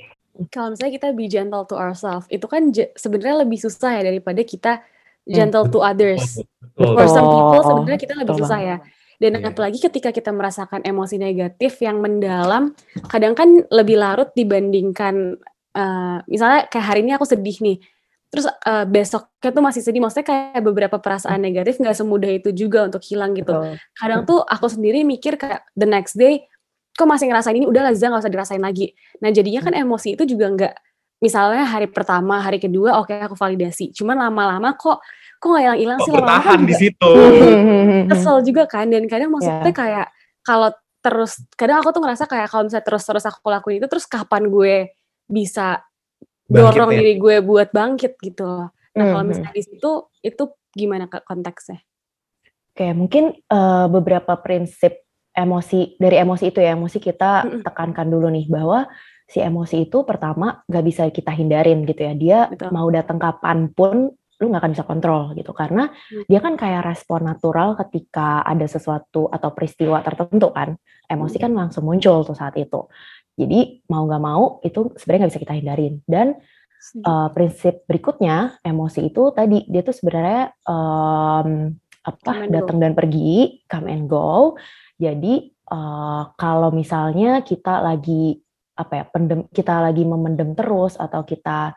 Kalau 0.53 0.73
misalnya 0.73 0.93
kita 1.01 1.09
be 1.17 1.27
gentle 1.27 1.65
to 1.65 1.77
ourselves, 1.77 2.29
itu 2.29 2.45
kan 2.45 2.69
sebenarnya 2.73 3.45
lebih 3.45 3.59
susah 3.61 4.01
ya 4.01 4.03
daripada 4.09 4.41
kita 4.45 4.73
hmm. 4.81 5.33
gentle 5.33 5.67
to 5.69 5.81
others. 5.81 6.41
For 6.77 7.07
some 7.09 7.29
people 7.29 7.61
sebenarnya 7.65 8.01
kita 8.01 8.15
lebih 8.17 8.35
susah 8.41 8.61
ya. 8.61 8.77
Dan 9.21 9.37
yeah. 9.37 9.53
apalagi 9.53 9.77
ketika 9.77 10.17
kita 10.17 10.33
merasakan 10.33 10.81
emosi 10.81 11.21
negatif 11.21 11.77
yang 11.85 12.01
mendalam, 12.01 12.73
kadang 13.13 13.37
kan 13.37 13.69
lebih 13.69 14.01
larut 14.01 14.33
dibandingkan 14.33 15.37
uh, 15.75 16.19
misalnya 16.27 16.67
kayak 16.71 16.87
hari 16.87 17.01
ini 17.07 17.13
aku 17.15 17.27
sedih 17.27 17.57
nih, 17.63 17.77
terus 18.31 18.47
uh, 18.47 18.87
besoknya 18.87 19.51
tuh 19.51 19.63
masih 19.65 19.83
sedih. 19.83 20.01
Maksudnya 20.03 20.27
kayak 20.27 20.63
beberapa 20.63 20.97
perasaan 21.03 21.43
negatif 21.43 21.79
nggak 21.79 21.97
semudah 21.99 22.31
itu 22.31 22.51
juga 22.55 22.87
untuk 22.87 23.03
hilang 23.03 23.35
gitu. 23.35 23.53
Kadang 23.95 24.27
tuh 24.27 24.43
aku 24.47 24.71
sendiri 24.71 25.03
mikir 25.03 25.35
kayak 25.39 25.67
the 25.75 25.87
next 25.87 26.15
day 26.15 26.47
kok 26.95 27.09
masih 27.09 27.33
ngerasain 27.33 27.57
ini? 27.57 27.67
Udah 27.67 27.89
lah 27.89 27.95
nggak 27.95 28.23
usah 28.23 28.33
dirasain 28.33 28.63
lagi. 28.63 28.93
Nah 29.25 29.31
jadinya 29.33 29.61
kan 29.65 29.75
emosi 29.75 30.15
itu 30.15 30.25
juga 30.27 30.47
nggak 30.53 30.75
misalnya 31.21 31.69
hari 31.69 31.85
pertama 31.93 32.41
hari 32.41 32.57
kedua 32.57 32.97
oke 33.01 33.13
okay, 33.13 33.25
aku 33.25 33.37
validasi. 33.37 33.93
Cuman 33.93 34.21
lama-lama 34.21 34.77
kok 34.77 35.01
kok 35.41 35.49
nggak 35.49 35.65
hilang-hilang 35.65 35.99
sih 36.05 36.13
lama-lama 36.13 36.43
kan 36.45 36.61
di 36.69 36.75
situ? 36.77 37.11
Kesel 38.11 38.37
juga 38.45 38.69
kan. 38.69 38.87
Dan 38.93 39.09
kadang 39.09 39.33
maksudnya 39.33 39.69
yeah. 39.69 39.75
kayak 39.75 40.07
kalau 40.45 40.71
terus 41.01 41.41
kadang 41.57 41.81
aku 41.81 41.97
tuh 41.97 42.03
ngerasa 42.05 42.29
kayak 42.29 42.53
kalau 42.53 42.69
misalnya 42.69 42.85
terus-terus 42.85 43.25
aku 43.25 43.49
lakuin 43.49 43.81
itu 43.81 43.89
terus 43.89 44.05
kapan 44.05 44.53
gue 44.53 44.93
bisa 45.31 45.81
dorong 46.51 46.91
ya? 46.93 46.99
diri 46.99 47.15
gue 47.17 47.37
buat 47.41 47.71
bangkit 47.71 48.19
gitu 48.19 48.45
loh. 48.45 48.69
Nah, 48.99 49.05
kalau 49.15 49.25
misalnya 49.25 49.55
di 49.55 49.63
situ 49.63 50.11
itu 50.21 50.45
gimana 50.75 51.07
konteksnya? 51.07 51.79
Oke, 52.75 52.91
mungkin 52.91 53.31
uh, 53.47 53.87
beberapa 53.87 54.35
prinsip 54.43 55.07
emosi 55.31 55.95
dari 55.97 56.19
emosi 56.19 56.51
itu 56.51 56.59
ya 56.59 56.75
emosi 56.75 56.99
kita 56.99 57.63
tekankan 57.63 58.11
dulu 58.11 58.27
nih 58.35 58.51
bahwa 58.51 58.91
si 59.31 59.39
emosi 59.39 59.87
itu 59.87 60.03
pertama 60.03 60.59
gak 60.67 60.83
bisa 60.83 61.07
kita 61.07 61.31
hindarin 61.31 61.87
gitu 61.87 62.03
ya 62.03 62.15
dia 62.19 62.39
Betul. 62.51 62.75
mau 62.75 62.91
datang 62.91 63.23
kapan 63.23 63.71
pun 63.71 64.11
lu 64.41 64.49
nggak 64.49 64.63
akan 64.65 64.73
bisa 64.73 64.89
kontrol 64.89 65.23
gitu 65.37 65.53
karena 65.53 65.93
hmm. 65.93 66.25
dia 66.25 66.41
kan 66.41 66.57
kayak 66.57 66.81
respon 66.81 67.29
natural 67.29 67.77
ketika 67.77 68.41
ada 68.41 68.65
sesuatu 68.65 69.29
atau 69.29 69.53
peristiwa 69.53 70.01
tertentu 70.01 70.49
kan 70.49 70.81
emosi 71.13 71.37
kan 71.37 71.53
langsung 71.53 71.85
muncul 71.85 72.25
tuh 72.25 72.33
saat 72.33 72.57
itu 72.57 72.89
jadi 73.41 73.81
mau 73.89 74.05
nggak 74.05 74.23
mau 74.23 74.61
itu 74.61 74.93
sebenarnya 75.01 75.21
nggak 75.25 75.33
bisa 75.33 75.45
kita 75.49 75.57
hindarin. 75.57 75.95
Dan 76.05 76.37
uh, 77.05 77.29
prinsip 77.33 77.89
berikutnya 77.89 78.61
emosi 78.61 79.09
itu 79.09 79.33
tadi 79.33 79.65
dia 79.65 79.81
tuh 79.81 79.97
sebenarnya 79.97 80.53
um, 80.69 81.73
apa 82.01 82.49
datang 82.49 82.77
dan 82.81 82.93
pergi 82.93 83.65
come 83.65 83.89
and 83.89 84.05
go. 84.09 84.61
Jadi 85.01 85.49
uh, 85.73 86.29
kalau 86.37 86.69
misalnya 86.73 87.41
kita 87.41 87.81
lagi 87.81 88.37
apa 88.77 88.93
ya 88.97 89.05
pendem 89.09 89.41
kita 89.53 89.81
lagi 89.81 90.05
memendem 90.05 90.57
terus 90.57 90.97
atau 90.97 91.25
kita 91.25 91.77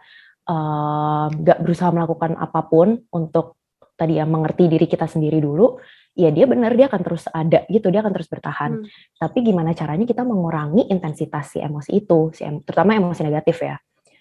nggak 1.40 1.58
uh, 1.60 1.64
berusaha 1.64 1.92
melakukan 1.96 2.36
apa 2.36 2.68
pun 2.68 3.00
untuk 3.16 3.56
tadi 3.96 4.20
ya 4.20 4.28
mengerti 4.28 4.68
diri 4.68 4.84
kita 4.90 5.08
sendiri 5.08 5.40
dulu, 5.40 5.80
ya 6.14 6.30
dia 6.30 6.46
benar 6.46 6.78
dia 6.78 6.86
akan 6.88 7.02
terus 7.02 7.26
ada 7.34 7.66
gitu, 7.68 7.90
dia 7.90 8.06
akan 8.06 8.14
terus 8.14 8.30
bertahan. 8.30 8.72
Hmm. 8.82 8.86
Tapi 9.18 9.38
gimana 9.42 9.74
caranya 9.74 10.06
kita 10.06 10.22
mengurangi 10.22 10.90
intensitas 10.90 11.58
si 11.58 11.60
emosi 11.60 11.92
itu, 12.06 12.30
si 12.34 12.46
em 12.46 12.62
terutama 12.62 12.94
emosi 12.94 13.22
negatif 13.26 13.66
ya. 13.66 13.76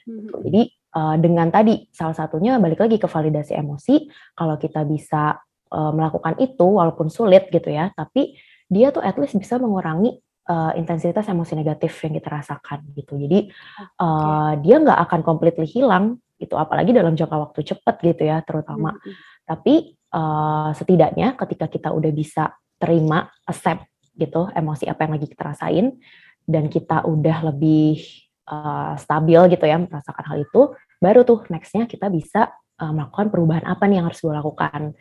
Hmm. 0.08 0.28
Jadi 0.42 0.62
uh, 0.96 1.16
dengan 1.20 1.52
tadi 1.52 1.86
salah 1.92 2.16
satunya 2.16 2.56
balik 2.56 2.80
lagi 2.80 2.96
ke 2.96 3.04
validasi 3.04 3.52
emosi, 3.54 4.08
kalau 4.32 4.56
kita 4.56 4.88
bisa 4.88 5.36
uh, 5.68 5.92
melakukan 5.92 6.40
itu 6.40 6.64
walaupun 6.64 7.12
sulit 7.12 7.52
gitu 7.52 7.68
ya, 7.68 7.92
tapi 7.92 8.40
dia 8.72 8.88
tuh 8.88 9.04
at 9.04 9.20
least 9.20 9.36
bisa 9.36 9.60
mengurangi 9.60 10.16
uh, 10.48 10.72
intensitas 10.72 11.28
emosi 11.28 11.60
negatif 11.60 11.92
yang 12.08 12.16
kita 12.16 12.28
rasakan 12.32 12.88
gitu. 12.96 13.20
Jadi 13.20 13.52
uh, 14.00 14.56
dia 14.64 14.80
nggak 14.80 14.98
akan 15.08 15.20
completely 15.20 15.68
hilang 15.68 16.16
gitu, 16.40 16.56
apalagi 16.56 16.96
dalam 16.96 17.12
jangka 17.12 17.36
waktu 17.36 17.60
cepat 17.68 18.00
gitu 18.00 18.22
ya 18.24 18.40
terutama. 18.40 18.96
Mm 18.96 19.00
-hmm. 19.04 19.14
Tapi 19.42 19.74
uh, 20.12 20.70
setidaknya 20.76 21.34
ketika 21.34 21.66
kita 21.66 21.88
udah 21.90 22.12
bisa 22.12 22.52
terima, 22.76 23.28
accept 23.48 23.88
gitu 24.12 24.52
emosi 24.52 24.84
apa 24.86 25.08
yang 25.08 25.12
lagi 25.16 25.26
kita 25.26 25.42
rasain 25.42 25.96
dan 26.44 26.68
kita 26.68 27.08
udah 27.08 27.52
lebih 27.52 28.04
uh, 28.46 28.92
stabil 29.00 29.40
gitu 29.56 29.64
ya 29.64 29.80
merasakan 29.80 30.24
hal 30.28 30.38
itu, 30.44 30.76
baru 31.00 31.24
tuh 31.24 31.48
nextnya 31.48 31.88
kita 31.88 32.12
bisa 32.12 32.52
uh, 32.82 32.92
melakukan 32.92 33.32
perubahan 33.32 33.64
apa 33.64 33.88
nih 33.88 34.02
yang 34.02 34.06
harus 34.10 34.20
gue 34.20 34.34
lakukan. 34.34 34.92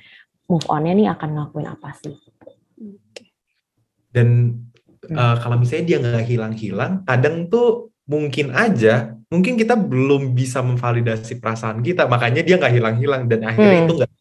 Move 0.47 0.67
on-nya 0.67 0.91
nih 0.91 1.07
akan 1.15 1.29
ngelakuin 1.31 1.67
apa 1.71 1.89
sih? 1.95 2.15
Dan 4.11 4.59
uh, 5.09 5.35
kalau 5.39 5.55
misalnya 5.55 5.85
dia 5.87 5.97
nggak 6.03 6.27
hilang-hilang 6.27 6.91
kadang 7.07 7.47
tuh 7.47 7.91
mungkin 8.05 8.51
aja 8.51 9.15
mungkin 9.31 9.55
kita 9.55 9.79
belum 9.79 10.35
bisa 10.35 10.59
memvalidasi 10.59 11.39
perasaan 11.39 11.79
kita 11.79 12.05
makanya 12.11 12.43
dia 12.43 12.59
nggak 12.59 12.75
hilang-hilang 12.75 13.23
dan 13.31 13.47
akhirnya 13.47 13.77
hmm. 13.79 13.85
itu 13.87 13.93
nggak 13.95 14.11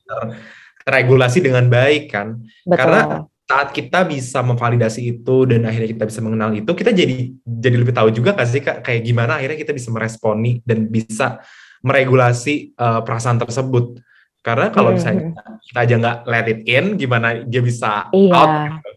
terregulasi 0.90 1.38
dengan 1.38 1.70
baik 1.70 2.10
kan 2.10 2.42
Betul. 2.66 2.74
karena 2.74 3.00
saat 3.46 3.70
kita 3.70 4.02
bisa 4.06 4.42
memvalidasi 4.42 5.00
itu 5.06 5.46
dan 5.46 5.66
akhirnya 5.66 5.90
kita 5.94 6.04
bisa 6.06 6.20
mengenal 6.22 6.50
itu 6.54 6.70
kita 6.74 6.90
jadi 6.90 7.30
jadi 7.46 7.76
lebih 7.78 7.94
tahu 7.94 8.10
juga 8.10 8.34
kasih 8.34 8.62
kak 8.62 8.82
kayak 8.82 9.06
gimana 9.06 9.38
akhirnya 9.38 9.58
kita 9.58 9.70
bisa 9.70 9.94
meresponi 9.94 10.62
dan 10.66 10.90
bisa 10.90 11.38
meregulasi 11.86 12.74
uh, 12.74 13.02
perasaan 13.06 13.38
tersebut 13.38 14.02
karena 14.42 14.70
kalau 14.74 14.90
hmm. 14.90 14.96
misalnya 14.98 15.22
kita 15.62 15.78
aja 15.78 15.94
nggak 15.98 16.18
let 16.26 16.46
it 16.50 16.60
in 16.66 16.84
gimana 16.98 17.42
dia 17.46 17.62
bisa 17.62 18.10
iya. 18.10 18.34
out 18.34 18.50
gitu. 18.66 18.90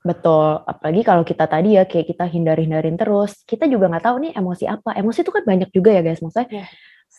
Betul, 0.00 0.64
apalagi 0.64 1.04
kalau 1.04 1.20
kita 1.28 1.44
tadi 1.44 1.76
ya 1.76 1.84
kayak 1.84 2.16
kita 2.16 2.24
hindar-hindarin 2.24 2.96
terus, 2.96 3.44
kita 3.44 3.68
juga 3.68 3.84
nggak 3.92 4.08
tahu 4.08 4.16
nih 4.24 4.32
emosi 4.32 4.64
apa. 4.64 4.96
Emosi 4.96 5.20
itu 5.20 5.28
kan 5.28 5.44
banyak 5.44 5.68
juga 5.76 5.92
ya 5.92 6.00
guys, 6.00 6.24
maksudnya 6.24 6.48
ya, 6.48 6.64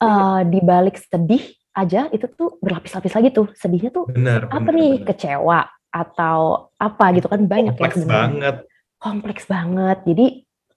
uh, 0.02 0.42
di 0.42 0.60
balik 0.66 0.98
sedih 0.98 1.46
aja 1.72 2.12
itu 2.12 2.26
tuh 2.32 2.60
berlapis-lapis 2.60 3.14
lagi 3.16 3.30
tuh. 3.32 3.48
Sedihnya 3.56 3.92
tuh 3.92 4.08
bener, 4.12 4.48
apa 4.48 4.60
bener, 4.60 4.76
nih? 4.76 4.92
Bener. 5.02 5.08
Kecewa 5.12 5.60
atau 5.92 6.72
apa 6.80 7.06
gitu 7.16 7.28
kan 7.28 7.42
banyak 7.44 7.76
Kompleks 7.76 7.96
ya 7.96 8.02
sebenarnya. 8.04 8.20
banget. 8.20 8.56
Kompleks 9.02 9.44
banget. 9.50 9.98
Jadi 10.08 10.26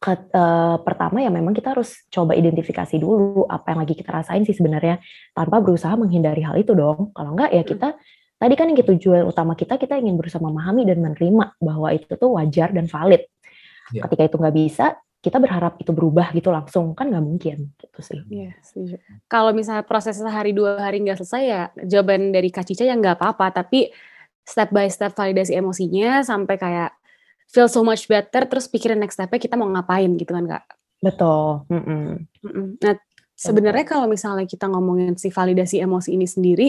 ke, 0.01 0.13
uh, 0.37 0.77
pertama 0.85 1.25
ya 1.25 1.33
memang 1.33 1.57
kita 1.57 1.73
harus 1.73 2.05
coba 2.13 2.37
identifikasi 2.37 3.01
dulu 3.01 3.49
apa 3.49 3.73
yang 3.73 3.81
lagi 3.89 3.95
kita 3.97 4.11
rasain 4.13 4.45
sih 4.45 4.53
sebenarnya 4.53 5.01
tanpa 5.33 5.65
berusaha 5.65 5.97
menghindari 5.97 6.45
hal 6.45 6.61
itu 6.61 6.77
dong. 6.77 7.13
Kalau 7.17 7.33
enggak 7.33 7.51
ya 7.53 7.65
hmm. 7.65 7.71
kita 7.73 7.89
Tadi 8.35 8.61
kan 8.61 8.67
yang 8.69 8.77
tujuan 8.77 9.25
utama 9.25 9.55
kita, 9.55 9.79
kita 9.81 9.97
ingin 9.97 10.19
berusaha 10.19 10.43
memahami 10.43 10.85
dan 10.85 11.01
menerima 11.01 11.57
bahwa 11.63 11.89
itu 11.95 12.13
tuh 12.19 12.37
wajar 12.37 12.75
dan 12.77 12.91
valid. 12.91 13.25
Ya. 13.95 14.05
Ketika 14.05 14.27
itu 14.27 14.37
nggak 14.37 14.57
bisa, 14.59 15.01
kita 15.25 15.41
berharap 15.41 15.81
itu 15.81 15.89
berubah 15.97 16.37
gitu 16.37 16.53
langsung 16.53 16.93
kan 16.93 17.09
nggak 17.09 17.25
mungkin 17.25 17.73
gitu 17.81 18.01
sih. 18.05 18.21
Iya 18.29 18.53
setuju. 18.61 19.01
Kalau 19.25 19.57
misalnya 19.57 19.81
proses 19.81 20.21
sehari 20.21 20.53
dua 20.53 20.77
hari 20.77 21.01
nggak 21.01 21.25
selesai 21.25 21.43
ya 21.49 21.63
jawaban 21.81 22.29
dari 22.29 22.53
Kak 22.53 22.69
Cica 22.69 22.85
ya 22.85 22.93
nggak 22.93 23.17
apa-apa. 23.17 23.65
Tapi 23.65 23.89
step 24.45 24.69
by 24.69 24.85
step 24.93 25.17
validasi 25.17 25.57
emosinya 25.57 26.21
sampai 26.21 26.61
kayak 26.61 26.93
feel 27.49 27.73
so 27.73 27.81
much 27.81 28.05
better. 28.05 28.45
Terus 28.45 28.69
pikirin 28.69 29.01
next 29.01 29.17
stepnya 29.17 29.41
kita 29.41 29.57
mau 29.57 29.73
ngapain 29.73 30.13
gitu 30.21 30.37
kan 30.37 30.45
kak? 30.45 30.65
Betul. 31.01 31.65
Mm 31.73 31.81
-mm. 31.81 32.05
Mm 32.45 32.51
-mm. 32.53 32.67
Nah 32.85 32.95
sebenarnya 33.33 33.89
kalau 33.89 34.05
misalnya 34.05 34.45
kita 34.45 34.69
ngomongin 34.69 35.17
si 35.17 35.33
validasi 35.33 35.81
emosi 35.81 36.13
ini 36.13 36.29
sendiri, 36.29 36.69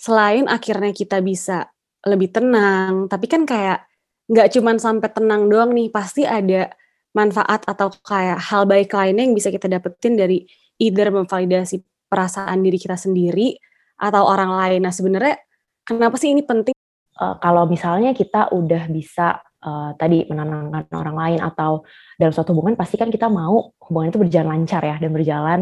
selain 0.00 0.48
akhirnya 0.48 0.96
kita 0.96 1.20
bisa 1.20 1.68
lebih 2.08 2.32
tenang, 2.32 3.06
tapi 3.06 3.28
kan 3.28 3.44
kayak 3.44 3.84
nggak 4.32 4.48
cuman 4.56 4.80
sampai 4.80 5.12
tenang 5.12 5.46
doang 5.52 5.76
nih, 5.76 5.92
pasti 5.92 6.24
ada 6.24 6.72
manfaat 7.12 7.64
atau 7.68 7.92
kayak 8.00 8.40
hal 8.40 8.64
baik 8.64 8.92
lainnya 8.92 9.28
yang 9.28 9.36
bisa 9.36 9.52
kita 9.52 9.68
dapetin 9.68 10.16
dari 10.16 10.48
either 10.80 11.12
memvalidasi 11.12 11.84
perasaan 12.08 12.60
diri 12.64 12.76
kita 12.80 12.96
sendiri 12.96 13.56
atau 14.00 14.26
orang 14.26 14.52
lain. 14.52 14.80
Nah 14.84 14.92
sebenarnya 14.92 15.38
kenapa 15.84 16.16
sih 16.16 16.32
ini 16.32 16.42
penting? 16.42 16.74
Uh, 17.12 17.36
kalau 17.38 17.68
misalnya 17.68 18.16
kita 18.16 18.50
udah 18.50 18.88
bisa 18.88 19.38
uh, 19.62 19.92
tadi 19.94 20.24
menenangkan 20.26 20.88
orang 20.96 21.16
lain 21.16 21.40
atau 21.44 21.84
dalam 22.16 22.32
suatu 22.32 22.56
hubungan 22.56 22.74
pasti 22.74 22.96
kan 22.96 23.12
kita 23.12 23.28
mau 23.28 23.76
hubungan 23.88 24.08
itu 24.10 24.18
berjalan 24.20 24.64
lancar 24.64 24.82
ya 24.82 24.96
dan 24.96 25.10
berjalan 25.12 25.60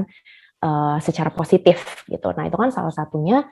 uh, 0.63 0.97
secara 1.03 1.35
positif 1.35 2.07
gitu. 2.07 2.31
Nah 2.33 2.47
itu 2.47 2.57
kan 2.57 2.71
salah 2.71 2.95
satunya 2.95 3.43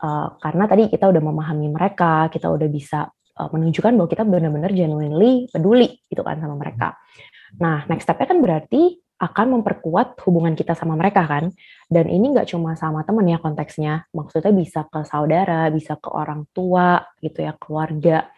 uh, 0.00 0.28
karena 0.40 0.64
tadi 0.64 0.88
kita 0.88 1.12
udah 1.12 1.22
memahami 1.22 1.68
mereka, 1.68 2.32
kita 2.32 2.48
udah 2.48 2.68
bisa 2.68 3.08
menunjukkan 3.32 3.96
bahwa 3.96 4.08
kita 4.12 4.28
benar-benar 4.28 4.76
genuinely 4.76 5.48
peduli 5.48 5.88
gitu 6.04 6.20
kan 6.20 6.36
sama 6.36 6.52
mereka. 6.52 7.00
Nah, 7.60 7.84
next 7.90 8.08
step-nya 8.08 8.28
kan 8.30 8.38
berarti 8.40 9.02
akan 9.22 9.60
memperkuat 9.60 10.18
hubungan 10.26 10.58
kita 10.58 10.74
sama 10.74 10.98
mereka 10.98 11.22
kan. 11.26 11.52
Dan 11.86 12.10
ini 12.10 12.34
nggak 12.34 12.50
cuma 12.50 12.74
sama 12.74 13.06
temen 13.06 13.28
ya 13.28 13.38
konteksnya, 13.38 14.08
maksudnya 14.10 14.50
bisa 14.50 14.86
ke 14.88 15.04
saudara, 15.06 15.70
bisa 15.70 15.94
ke 16.00 16.08
orang 16.10 16.48
tua 16.50 17.02
gitu 17.22 17.44
ya, 17.44 17.54
keluarga. 17.54 18.30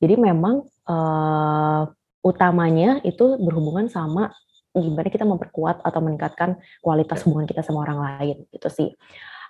Jadi 0.00 0.14
memang 0.16 0.64
uh, 0.88 1.82
utamanya 2.24 3.04
itu 3.04 3.36
berhubungan 3.36 3.88
sama 3.88 4.32
gimana 4.70 5.10
kita 5.10 5.26
memperkuat 5.26 5.82
atau 5.82 6.00
meningkatkan 6.00 6.54
kualitas 6.78 7.26
hubungan 7.26 7.44
kita 7.44 7.60
sama 7.66 7.82
orang 7.84 7.98
lain 8.00 8.36
gitu 8.54 8.68
sih. 8.70 8.88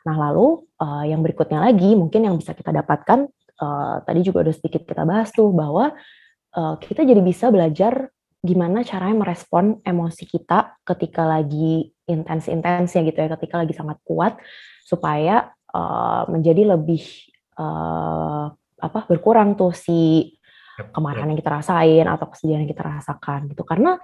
Nah 0.08 0.16
lalu 0.16 0.64
uh, 0.80 1.04
yang 1.04 1.20
berikutnya 1.20 1.60
lagi 1.60 1.92
mungkin 1.92 2.24
yang 2.24 2.40
bisa 2.40 2.56
kita 2.56 2.72
dapatkan 2.72 3.28
uh, 3.60 4.00
tadi 4.00 4.20
juga 4.24 4.48
udah 4.48 4.54
sedikit 4.56 4.88
kita 4.88 5.04
bahas 5.04 5.28
tuh 5.28 5.52
bahwa 5.52 5.92
uh, 6.56 6.74
kita 6.80 7.04
jadi 7.04 7.20
bisa 7.20 7.52
belajar 7.52 8.08
gimana 8.40 8.80
caranya 8.80 9.20
merespon 9.20 9.84
emosi 9.84 10.24
kita 10.24 10.80
ketika 10.84 11.28
lagi 11.28 11.92
intens-intensnya 12.08 13.04
gitu 13.04 13.18
ya, 13.20 13.28
ketika 13.36 13.60
lagi 13.60 13.76
sangat 13.76 14.00
kuat 14.02 14.40
supaya 14.82 15.52
uh, 15.76 16.24
menjadi 16.26 16.74
lebih 16.74 17.04
uh, 17.60 18.48
apa 18.80 19.00
berkurang 19.04 19.54
tuh 19.60 19.76
si 19.76 20.32
kemarahan 20.80 21.28
yang 21.28 21.38
kita 21.38 21.52
rasain 21.52 22.06
atau 22.08 22.26
kesedihan 22.32 22.64
yang 22.64 22.72
kita 22.72 22.84
rasakan 22.84 23.52
gitu. 23.52 23.62
Karena 23.68 24.00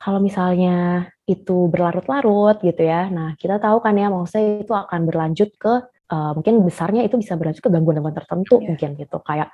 kalau 0.00 0.20
misalnya 0.20 1.08
itu 1.24 1.72
berlarut-larut 1.72 2.60
gitu 2.60 2.84
ya 2.84 3.08
nah 3.08 3.32
kita 3.40 3.56
tahu 3.56 3.80
kan 3.80 3.96
ya 3.96 4.12
maksudnya 4.12 4.60
itu 4.60 4.72
akan 4.76 5.08
berlanjut 5.08 5.50
ke 5.56 5.74
uh, 6.12 6.32
mungkin 6.36 6.60
besarnya 6.62 7.02
itu 7.02 7.16
bisa 7.16 7.34
berlanjut 7.34 7.64
ke 7.64 7.70
gangguan-gangguan 7.72 8.16
tertentu 8.16 8.60
yeah. 8.60 8.72
mungkin 8.72 8.90
gitu. 8.98 9.18
Kayak 9.24 9.50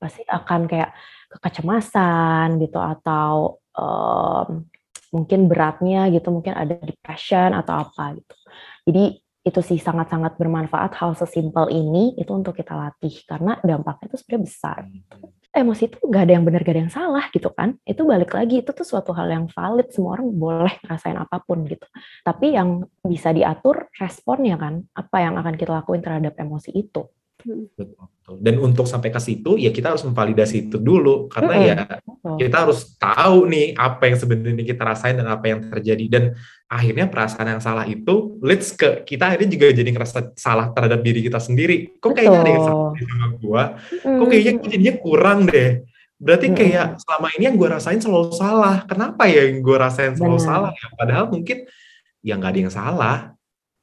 pasti 0.00 0.24
akan 0.24 0.64
kayak 0.64 0.90
kecemasan 1.38 2.58
gitu 2.58 2.82
atau 2.82 3.62
um, 3.78 4.66
mungkin 5.14 5.46
beratnya 5.50 6.10
gitu 6.10 6.30
mungkin 6.30 6.54
ada 6.54 6.74
depression 6.78 7.54
atau 7.54 7.86
apa 7.86 8.18
gitu. 8.18 8.34
Jadi 8.90 9.04
itu 9.40 9.60
sih 9.64 9.78
sangat-sangat 9.80 10.36
bermanfaat 10.36 10.92
hal 11.00 11.16
sesimpel 11.16 11.72
ini 11.72 12.12
itu 12.20 12.28
untuk 12.30 12.52
kita 12.52 12.76
latih 12.76 13.24
karena 13.24 13.56
dampaknya 13.64 14.12
itu 14.12 14.16
sebenarnya 14.20 14.42
besar. 14.44 14.80
Emosi 15.50 15.90
itu 15.90 15.98
gak 16.06 16.30
ada 16.30 16.32
yang 16.38 16.44
benar 16.46 16.62
gak 16.62 16.74
ada 16.78 16.82
yang 16.86 16.94
salah 16.94 17.24
gitu 17.34 17.50
kan. 17.50 17.74
Itu 17.82 18.06
balik 18.06 18.30
lagi 18.36 18.62
itu 18.62 18.70
tuh 18.70 18.86
suatu 18.86 19.10
hal 19.10 19.26
yang 19.26 19.50
valid 19.50 19.90
semua 19.90 20.20
orang 20.20 20.28
boleh 20.30 20.74
ngerasain 20.86 21.18
apa 21.18 21.42
pun 21.42 21.66
gitu. 21.66 21.86
Tapi 22.22 22.54
yang 22.54 22.86
bisa 23.02 23.34
diatur 23.34 23.90
responnya 23.98 24.54
kan 24.60 24.86
apa 24.94 25.16
yang 25.18 25.34
akan 25.40 25.54
kita 25.58 25.72
lakuin 25.82 26.04
terhadap 26.04 26.38
emosi 26.38 26.70
itu 26.70 27.02
Betul. 27.44 28.36
Dan 28.38 28.62
untuk 28.62 28.86
sampai 28.86 29.10
ke 29.10 29.18
situ 29.18 29.58
ya 29.58 29.74
kita 29.74 29.90
harus 29.94 30.06
memvalidasi 30.06 30.70
itu 30.70 30.78
dulu 30.78 31.26
karena 31.26 31.54
mm 31.54 31.60
-hmm. 31.60 32.36
ya 32.38 32.46
kita 32.46 32.56
harus 32.62 32.94
tahu 32.94 33.50
nih 33.50 33.74
apa 33.74 34.02
yang 34.06 34.16
sebenarnya 34.22 34.64
kita 34.64 34.82
rasain 34.86 35.18
dan 35.18 35.26
apa 35.26 35.44
yang 35.50 35.66
terjadi 35.66 36.04
dan 36.06 36.24
akhirnya 36.70 37.10
perasaan 37.10 37.58
yang 37.58 37.62
salah 37.62 37.82
itu 37.90 38.38
leads 38.38 38.78
ke 38.78 39.02
kita 39.02 39.34
akhirnya 39.34 39.50
juga 39.50 39.74
jadi 39.74 39.90
ngerasa 39.90 40.38
salah 40.38 40.70
terhadap 40.70 41.02
diri 41.02 41.26
kita 41.26 41.42
sendiri. 41.42 41.98
Kok 41.98 42.12
kayaknya 42.14 42.38
ada 42.38 42.50
yang 42.54 42.64
salah 42.64 42.88
sama 42.94 43.28
gua? 43.42 43.64
Kok 43.98 44.26
kayaknya 44.30 44.52
jadinya 44.62 44.94
kurang 45.02 45.38
deh. 45.50 45.82
Berarti 46.20 46.52
kayak 46.52 47.00
selama 47.00 47.32
ini 47.32 47.48
yang 47.48 47.56
gue 47.56 47.68
rasain 47.72 47.96
selalu 47.96 48.36
salah. 48.36 48.84
Kenapa 48.84 49.24
ya 49.24 49.48
yang 49.48 49.64
gue 49.64 49.76
rasain 49.80 50.12
selalu 50.12 50.36
Benar. 50.36 50.48
salah 50.52 50.70
ya? 50.76 50.86
Padahal 50.92 51.24
mungkin 51.32 51.58
ya 52.20 52.36
nggak 52.36 52.50
ada 52.52 52.60
yang 52.60 52.74
salah. 52.74 53.16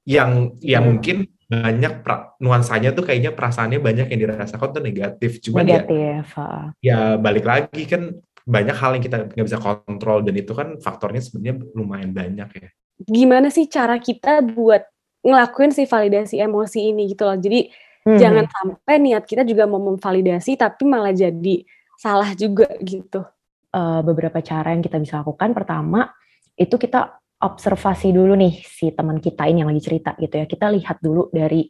Yang 0.05 0.31
yang 0.61 0.83
mungkin 0.85 1.17
banyak 1.47 2.03
pra, 2.03 2.35
nuansanya 2.43 2.91
tuh 2.91 3.07
kayaknya 3.07 3.31
perasaannya 3.31 3.79
banyak 3.79 4.07
yang 4.11 4.19
dirasakan 4.27 4.69
tuh 4.75 4.83
negatif. 4.83 5.39
Cuman 5.39 5.63
ya 5.63 5.79
negatif. 5.79 6.27
ya 6.35 6.51
ya 6.83 6.99
balik 7.15 7.47
lagi 7.47 7.83
kan 7.87 8.11
banyak 8.43 8.75
hal 8.75 8.91
yang 8.99 9.03
kita 9.03 9.17
nggak 9.31 9.47
bisa 9.47 9.59
kontrol 9.59 10.23
dan 10.23 10.35
itu 10.35 10.51
kan 10.51 10.75
faktornya 10.79 11.23
sebenarnya 11.23 11.63
lumayan 11.71 12.11
banyak 12.11 12.49
ya. 12.51 12.69
Gimana 13.07 13.47
sih 13.47 13.71
cara 13.71 13.95
kita 13.99 14.43
buat 14.43 14.83
ngelakuin 15.23 15.71
si 15.71 15.87
validasi 15.87 16.35
emosi 16.43 16.91
ini 16.91 17.11
gitu 17.15 17.23
loh? 17.23 17.39
Jadi 17.39 17.71
hmm. 18.07 18.19
jangan 18.19 18.45
sampai 18.47 18.95
niat 18.99 19.23
kita 19.23 19.47
juga 19.47 19.67
mau 19.67 19.79
memvalidasi 19.79 20.59
tapi 20.59 20.83
malah 20.83 21.15
jadi 21.15 21.63
salah 21.95 22.35
juga 22.35 22.67
gitu. 22.83 23.23
Uh, 23.67 23.99
beberapa 23.99 24.39
cara 24.39 24.71
yang 24.75 24.83
kita 24.83 24.99
bisa 24.99 25.19
lakukan. 25.23 25.51
Pertama 25.51 26.11
itu 26.55 26.75
kita 26.79 27.19
observasi 27.37 28.09
dulu 28.09 28.33
nih 28.33 28.53
si 28.65 28.89
teman 28.93 29.21
kita 29.21 29.45
ini 29.45 29.61
yang 29.61 29.69
lagi 29.69 29.83
cerita 29.83 30.17
gitu 30.17 30.41
ya. 30.41 30.45
Kita 30.49 30.73
lihat 30.73 30.97
dulu 31.01 31.29
dari 31.29 31.65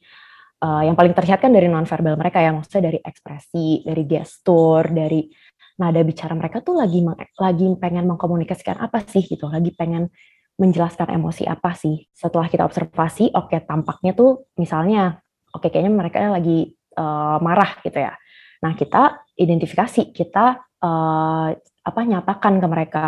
uh, 0.64 0.84
yang 0.88 0.96
paling 0.96 1.12
terlihat 1.12 1.44
kan 1.44 1.52
dari 1.52 1.68
nonverbal 1.68 2.16
mereka 2.16 2.40
ya, 2.40 2.56
maksudnya 2.56 2.92
dari 2.94 3.00
ekspresi, 3.04 3.84
dari 3.84 4.04
gestur, 4.08 4.88
dari 4.88 5.28
nada 5.78 6.02
bicara 6.02 6.34
mereka 6.34 6.66
tuh 6.66 6.82
lagi 6.82 7.06
lagi 7.38 7.66
pengen 7.78 8.10
mengkomunikasikan 8.10 8.82
apa 8.82 9.04
sih 9.06 9.22
gitu, 9.28 9.46
lagi 9.52 9.70
pengen 9.76 10.10
menjelaskan 10.58 11.14
emosi 11.14 11.46
apa 11.46 11.78
sih. 11.78 12.10
Setelah 12.10 12.50
kita 12.50 12.66
observasi, 12.66 13.30
oke 13.36 13.54
okay, 13.54 13.62
tampaknya 13.62 14.18
tuh 14.18 14.50
misalnya, 14.58 15.22
oke 15.54 15.68
okay, 15.68 15.70
kayaknya 15.70 15.94
mereka 15.94 16.18
lagi 16.34 16.74
uh, 16.98 17.38
marah 17.38 17.78
gitu 17.86 18.00
ya. 18.02 18.18
Nah 18.66 18.74
kita 18.74 19.22
identifikasi, 19.38 20.16
kita 20.16 20.58
uh, 20.82 21.50
apa 21.88 22.02
nyatakan 22.04 22.58
ke 22.58 22.68
mereka 22.68 23.06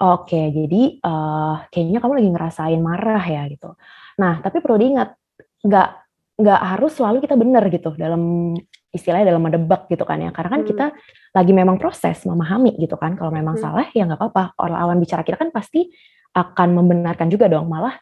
Oke, 0.00 0.48
jadi 0.48 0.96
uh, 1.04 1.68
kayaknya 1.68 2.00
kamu 2.00 2.12
lagi 2.16 2.30
ngerasain 2.32 2.80
marah 2.80 3.20
ya 3.20 3.44
gitu. 3.52 3.76
Nah, 4.16 4.40
tapi 4.40 4.64
perlu 4.64 4.80
diingat, 4.80 5.12
nggak 5.60 5.88
nggak 6.40 6.60
harus 6.72 6.96
selalu 6.96 7.20
kita 7.20 7.36
benar 7.36 7.68
gitu 7.68 7.92
dalam 8.00 8.56
istilahnya 8.96 9.28
dalam 9.28 9.44
mendebak 9.44 9.92
gitu 9.92 10.08
kan 10.08 10.16
ya. 10.24 10.32
Karena 10.32 10.56
kan 10.56 10.62
hmm. 10.64 10.68
kita 10.72 10.86
lagi 11.36 11.52
memang 11.52 11.76
proses 11.76 12.24
memahami 12.24 12.80
gitu 12.80 12.96
kan. 12.96 13.12
Kalau 13.12 13.28
memang 13.28 13.60
hmm. 13.60 13.62
salah 13.62 13.86
ya 13.92 14.08
nggak 14.08 14.16
apa-apa. 14.16 14.56
Orang 14.56 14.76
lawan 14.80 14.98
bicara 15.04 15.20
kita 15.20 15.36
kan 15.36 15.52
pasti 15.52 15.92
akan 16.30 16.68
membenarkan 16.78 17.26
juga 17.26 17.50
dong 17.50 17.66
malah 17.66 17.98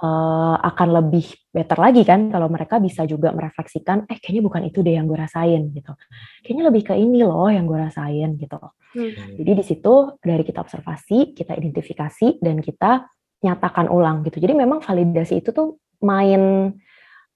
Uh, 0.00 0.56
akan 0.64 0.88
lebih 0.96 1.28
better 1.52 1.76
lagi 1.76 2.00
kan 2.08 2.32
kalau 2.32 2.48
mereka 2.48 2.80
bisa 2.80 3.04
juga 3.04 3.32
merefleksikan 3.36 4.08
eh 4.08 4.16
kayaknya 4.16 4.42
bukan 4.44 4.62
itu 4.64 4.80
deh 4.80 4.96
yang 4.96 5.04
gue 5.04 5.16
rasain 5.16 5.72
gitu. 5.72 5.92
Kayaknya 6.40 6.64
lebih 6.72 6.82
ke 6.88 6.94
ini 6.96 7.20
loh 7.20 7.48
yang 7.52 7.68
gue 7.68 7.76
rasain 7.76 8.36
gitu. 8.36 8.56
Hmm. 8.96 9.12
jadi 9.12 9.60
di 9.60 9.64
situ 9.64 10.16
dari 10.24 10.40
kita 10.40 10.64
observasi 10.64 11.36
kita 11.36 11.52
identifikasi 11.52 12.40
dan 12.40 12.64
kita 12.64 13.04
nyatakan 13.44 13.92
ulang 13.92 14.24
gitu. 14.24 14.40
Jadi 14.40 14.56
memang 14.56 14.80
validasi 14.80 15.44
itu 15.44 15.52
tuh 15.52 15.76
main 16.00 16.72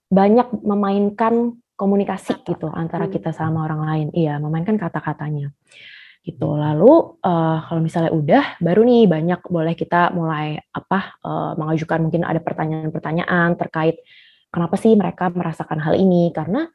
banyak 0.08 0.64
memainkan 0.64 1.52
komunikasi 1.76 2.40
gitu 2.48 2.72
antara 2.72 3.08
hmm. 3.08 3.12
kita 3.12 3.36
sama 3.36 3.68
orang 3.68 3.82
lain. 3.84 4.08
Iya 4.16 4.40
memainkan 4.40 4.80
kata-katanya 4.80 5.52
gitu. 6.20 6.56
Lalu 6.56 7.16
uh, 7.24 7.58
kalau 7.64 7.80
misalnya 7.80 8.12
udah, 8.12 8.44
baru 8.60 8.84
nih 8.84 9.08
banyak 9.08 9.40
boleh 9.48 9.74
kita 9.74 10.12
mulai 10.12 10.60
apa 10.72 11.16
uh, 11.24 11.52
mengajukan 11.56 11.98
mungkin 12.04 12.22
ada 12.28 12.40
pertanyaan-pertanyaan 12.44 13.56
terkait 13.56 14.04
kenapa 14.52 14.76
sih 14.76 14.92
mereka 14.92 15.32
merasakan 15.32 15.80
hal 15.80 15.96
ini 15.96 16.28
karena 16.36 16.68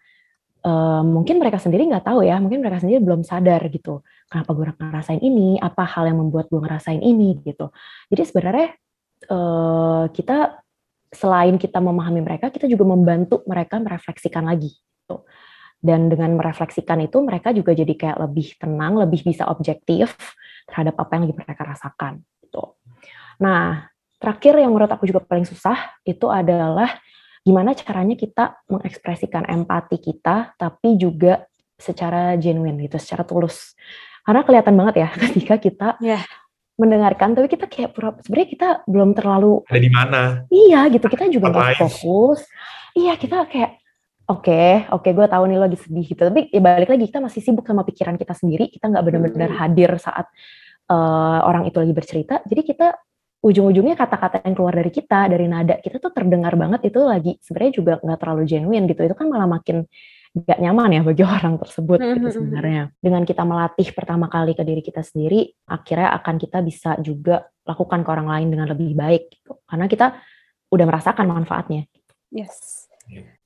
uh, 0.65 1.05
mungkin 1.05 1.38
mereka 1.38 1.62
sendiri 1.62 1.86
nggak 1.86 2.05
tahu 2.10 2.25
ya, 2.25 2.41
mungkin 2.41 2.65
mereka 2.65 2.81
sendiri 2.81 2.99
belum 3.05 3.21
sadar 3.21 3.62
gitu 3.69 4.01
kenapa 4.25 4.49
gue 4.58 4.65
ngerasain 4.65 5.21
ini, 5.21 5.62
apa 5.62 5.86
hal 5.86 6.10
yang 6.10 6.17
membuat 6.19 6.49
gue 6.49 6.60
ngerasain 6.60 7.01
ini 7.01 7.38
gitu. 7.45 7.69
Jadi 8.10 8.21
sebenarnya 8.25 8.67
uh, 9.29 10.10
kita 10.10 10.58
selain 11.13 11.55
kita 11.62 11.79
memahami 11.79 12.19
mereka, 12.25 12.49
kita 12.49 12.65
juga 12.65 12.84
membantu 12.84 13.45
mereka 13.45 13.77
merefleksikan 13.77 14.43
lagi. 14.49 14.73
Gitu 14.73 15.21
dan 15.86 16.10
dengan 16.10 16.34
merefleksikan 16.34 17.06
itu 17.06 17.21
mereka 17.21 17.54
juga 17.54 17.78
jadi 17.78 17.93
kayak 17.93 18.17
lebih 18.26 18.58
tenang, 18.58 18.98
lebih 18.98 19.21
bisa 19.21 19.45
objektif 19.45 20.17
terhadap 20.65 20.98
apa 20.98 21.12
yang 21.13 21.30
lagi 21.30 21.36
mereka 21.38 21.62
rasakan. 21.62 22.26
Gitu. 22.41 22.63
Nah, 23.38 23.86
terakhir 24.17 24.58
yang 24.58 24.74
menurut 24.74 24.89
aku 24.89 25.06
juga 25.06 25.21
paling 25.21 25.45
susah 25.45 25.78
itu 26.02 26.26
adalah 26.34 26.89
gimana 27.45 27.78
caranya 27.78 28.17
kita 28.17 28.65
mengekspresikan 28.65 29.45
empati 29.45 30.02
kita, 30.02 30.58
tapi 30.58 30.98
juga 30.98 31.45
secara 31.78 32.34
genuine 32.41 32.89
gitu, 32.89 32.98
secara 32.98 33.21
tulus. 33.21 33.78
Karena 34.26 34.41
kelihatan 34.41 34.74
banget 34.74 35.06
ya 35.06 35.10
ketika 35.30 35.62
kita 35.62 35.88
yeah. 36.02 36.26
mendengarkan, 36.82 37.38
tapi 37.38 37.45
kita 37.45 37.69
kayak 37.69 37.93
pura 37.93 38.17
sebenarnya 38.26 38.50
kita 38.50 38.67
belum 38.89 39.13
terlalu 39.13 39.62
ada 39.69 39.82
di 39.86 39.91
mana. 39.93 40.21
Iya 40.50 40.89
gitu, 40.89 41.06
kita 41.06 41.30
juga 41.30 41.54
nggak 41.54 41.78
fokus. 41.78 42.41
Iya 42.98 43.13
kita 43.21 43.45
kayak 43.45 43.85
Oke, 44.26 44.50
okay, 44.50 44.72
oke, 44.90 45.06
okay, 45.06 45.12
gue 45.14 45.28
tahu 45.30 45.44
nih 45.46 45.58
lo 45.62 45.70
lagi 45.70 45.78
sedih 45.78 46.02
gitu. 46.02 46.22
Tapi 46.26 46.50
ya 46.50 46.58
balik 46.58 46.90
lagi 46.90 47.06
kita 47.06 47.22
masih 47.22 47.46
sibuk 47.46 47.62
sama 47.62 47.86
pikiran 47.86 48.18
kita 48.18 48.34
sendiri. 48.34 48.74
Kita 48.74 48.90
nggak 48.90 49.04
benar-benar 49.06 49.50
hmm. 49.54 49.60
hadir 49.62 49.92
saat 50.02 50.26
uh, 50.90 51.46
orang 51.46 51.70
itu 51.70 51.78
lagi 51.78 51.94
bercerita. 51.94 52.42
Jadi 52.42 52.62
kita 52.66 52.90
ujung-ujungnya 53.46 53.94
kata-kata 53.94 54.42
yang 54.42 54.58
keluar 54.58 54.74
dari 54.74 54.90
kita, 54.90 55.30
dari 55.30 55.46
nada 55.46 55.78
kita 55.78 56.02
tuh 56.02 56.10
terdengar 56.10 56.58
banget 56.58 56.90
itu 56.90 56.98
lagi 57.06 57.38
sebenarnya 57.38 57.74
juga 57.78 57.94
nggak 58.02 58.18
terlalu 58.18 58.44
genuine 58.50 58.86
gitu. 58.90 59.02
Itu 59.06 59.14
kan 59.14 59.30
malah 59.30 59.46
makin 59.46 59.86
gak 60.36 60.60
nyaman 60.60 60.90
ya 60.90 61.02
bagi 61.06 61.24
orang 61.38 61.56
tersebut 61.62 62.00
hmm, 62.02 62.14
gitu 62.18 62.28
hmm, 62.28 62.36
sebenarnya. 62.36 62.84
Dengan 62.98 63.22
kita 63.30 63.44
melatih 63.46 63.88
pertama 63.94 64.26
kali 64.26 64.58
ke 64.58 64.66
diri 64.66 64.82
kita 64.82 65.06
sendiri, 65.06 65.54
akhirnya 65.70 66.18
akan 66.18 66.36
kita 66.42 66.66
bisa 66.66 66.98
juga 66.98 67.46
lakukan 67.62 68.02
ke 68.02 68.10
orang 68.10 68.28
lain 68.30 68.48
dengan 68.50 68.68
lebih 68.74 68.98
baik 68.98 69.30
gitu. 69.38 69.62
Karena 69.70 69.86
kita 69.86 70.18
udah 70.74 70.86
merasakan 70.90 71.26
manfaatnya. 71.30 71.86
Yes. 72.34 72.85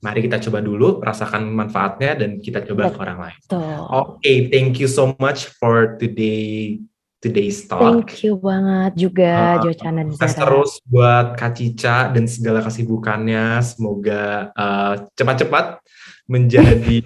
Mari 0.00 0.24
kita 0.24 0.40
coba 0.48 0.64
dulu 0.64 1.04
rasakan 1.04 1.52
manfaatnya 1.52 2.16
dan 2.16 2.40
kita 2.40 2.64
coba 2.64 2.88
Betul. 2.88 2.94
ke 2.96 2.98
orang 3.04 3.18
lain. 3.20 3.38
Oke, 3.52 3.84
okay, 3.92 4.36
thank 4.48 4.80
you 4.80 4.88
so 4.88 5.12
much 5.20 5.44
for 5.60 6.00
today 6.00 6.80
today's 7.20 7.68
talk. 7.68 7.84
Thank 7.84 8.24
you 8.24 8.40
banget 8.40 8.96
juga 8.96 9.60
uh, 9.60 9.68
Jochan 9.68 10.00
dan 10.00 10.08
Zara. 10.16 10.32
terus 10.40 10.80
buat 10.88 11.36
Kak 11.36 11.52
Cica 11.60 12.08
dan 12.08 12.24
segala 12.24 12.64
kesibukannya. 12.64 13.60
Semoga 13.60 14.48
uh, 14.56 15.04
cepat-cepat 15.14 15.84
menjadi 16.24 17.04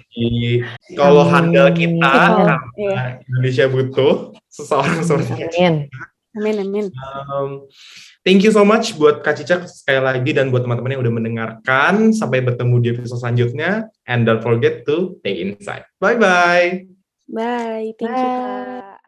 kalau 0.99 1.27
handal 1.27 1.67
kita 1.75 1.99
karena 1.99 2.55
Iya. 2.79 2.99
Indonesia 3.27 3.65
butuh 3.67 4.13
seseorang 4.47 5.03
seperti 5.03 5.31
Kak 5.35 5.49
Cica. 5.51 5.59
Amin. 5.67 5.75
Amin, 6.35 6.59
amin. 6.59 6.91
Um, 7.31 7.63
thank 8.27 8.43
you 8.43 8.51
so 8.51 8.67
much 8.67 8.99
buat 8.99 9.23
Kak 9.23 9.39
Cica 9.39 9.63
sekali 9.71 10.03
lagi 10.03 10.31
dan 10.35 10.51
buat 10.51 10.67
teman-teman 10.67 10.99
yang 10.99 11.01
udah 11.01 11.15
mendengarkan. 11.15 12.11
Sampai 12.11 12.43
bertemu 12.43 12.75
di 12.83 12.87
episode 12.91 13.23
selanjutnya. 13.23 13.87
And 14.03 14.27
don't 14.27 14.43
forget 14.43 14.83
to 14.83 15.15
stay 15.23 15.39
inside. 15.39 15.87
Bye-bye. 16.03 16.91
Bye. 17.31 17.95
Thank 17.95 18.03
you, 18.03 18.11
Kak. 18.11 18.99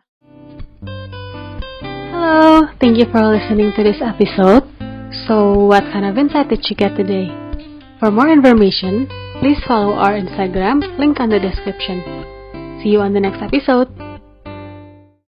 Hello, 2.18 2.66
thank 2.80 2.98
you 2.98 3.06
for 3.12 3.22
listening 3.28 3.76
to 3.76 3.82
this 3.84 4.00
episode. 4.00 4.66
So, 5.28 5.68
what 5.68 5.84
kind 5.92 6.08
of 6.08 6.18
insight 6.18 6.50
did 6.50 6.64
you 6.66 6.76
get 6.76 6.96
today? 6.96 7.30
For 8.00 8.10
more 8.10 8.32
information, 8.32 9.08
please 9.44 9.60
follow 9.68 9.94
our 9.94 10.16
Instagram, 10.16 10.82
link 10.98 11.20
on 11.20 11.30
the 11.30 11.40
description. 11.40 12.02
See 12.82 12.90
you 12.90 13.02
on 13.02 13.14
the 13.14 13.20
next 13.20 13.44
episode. 13.44 14.07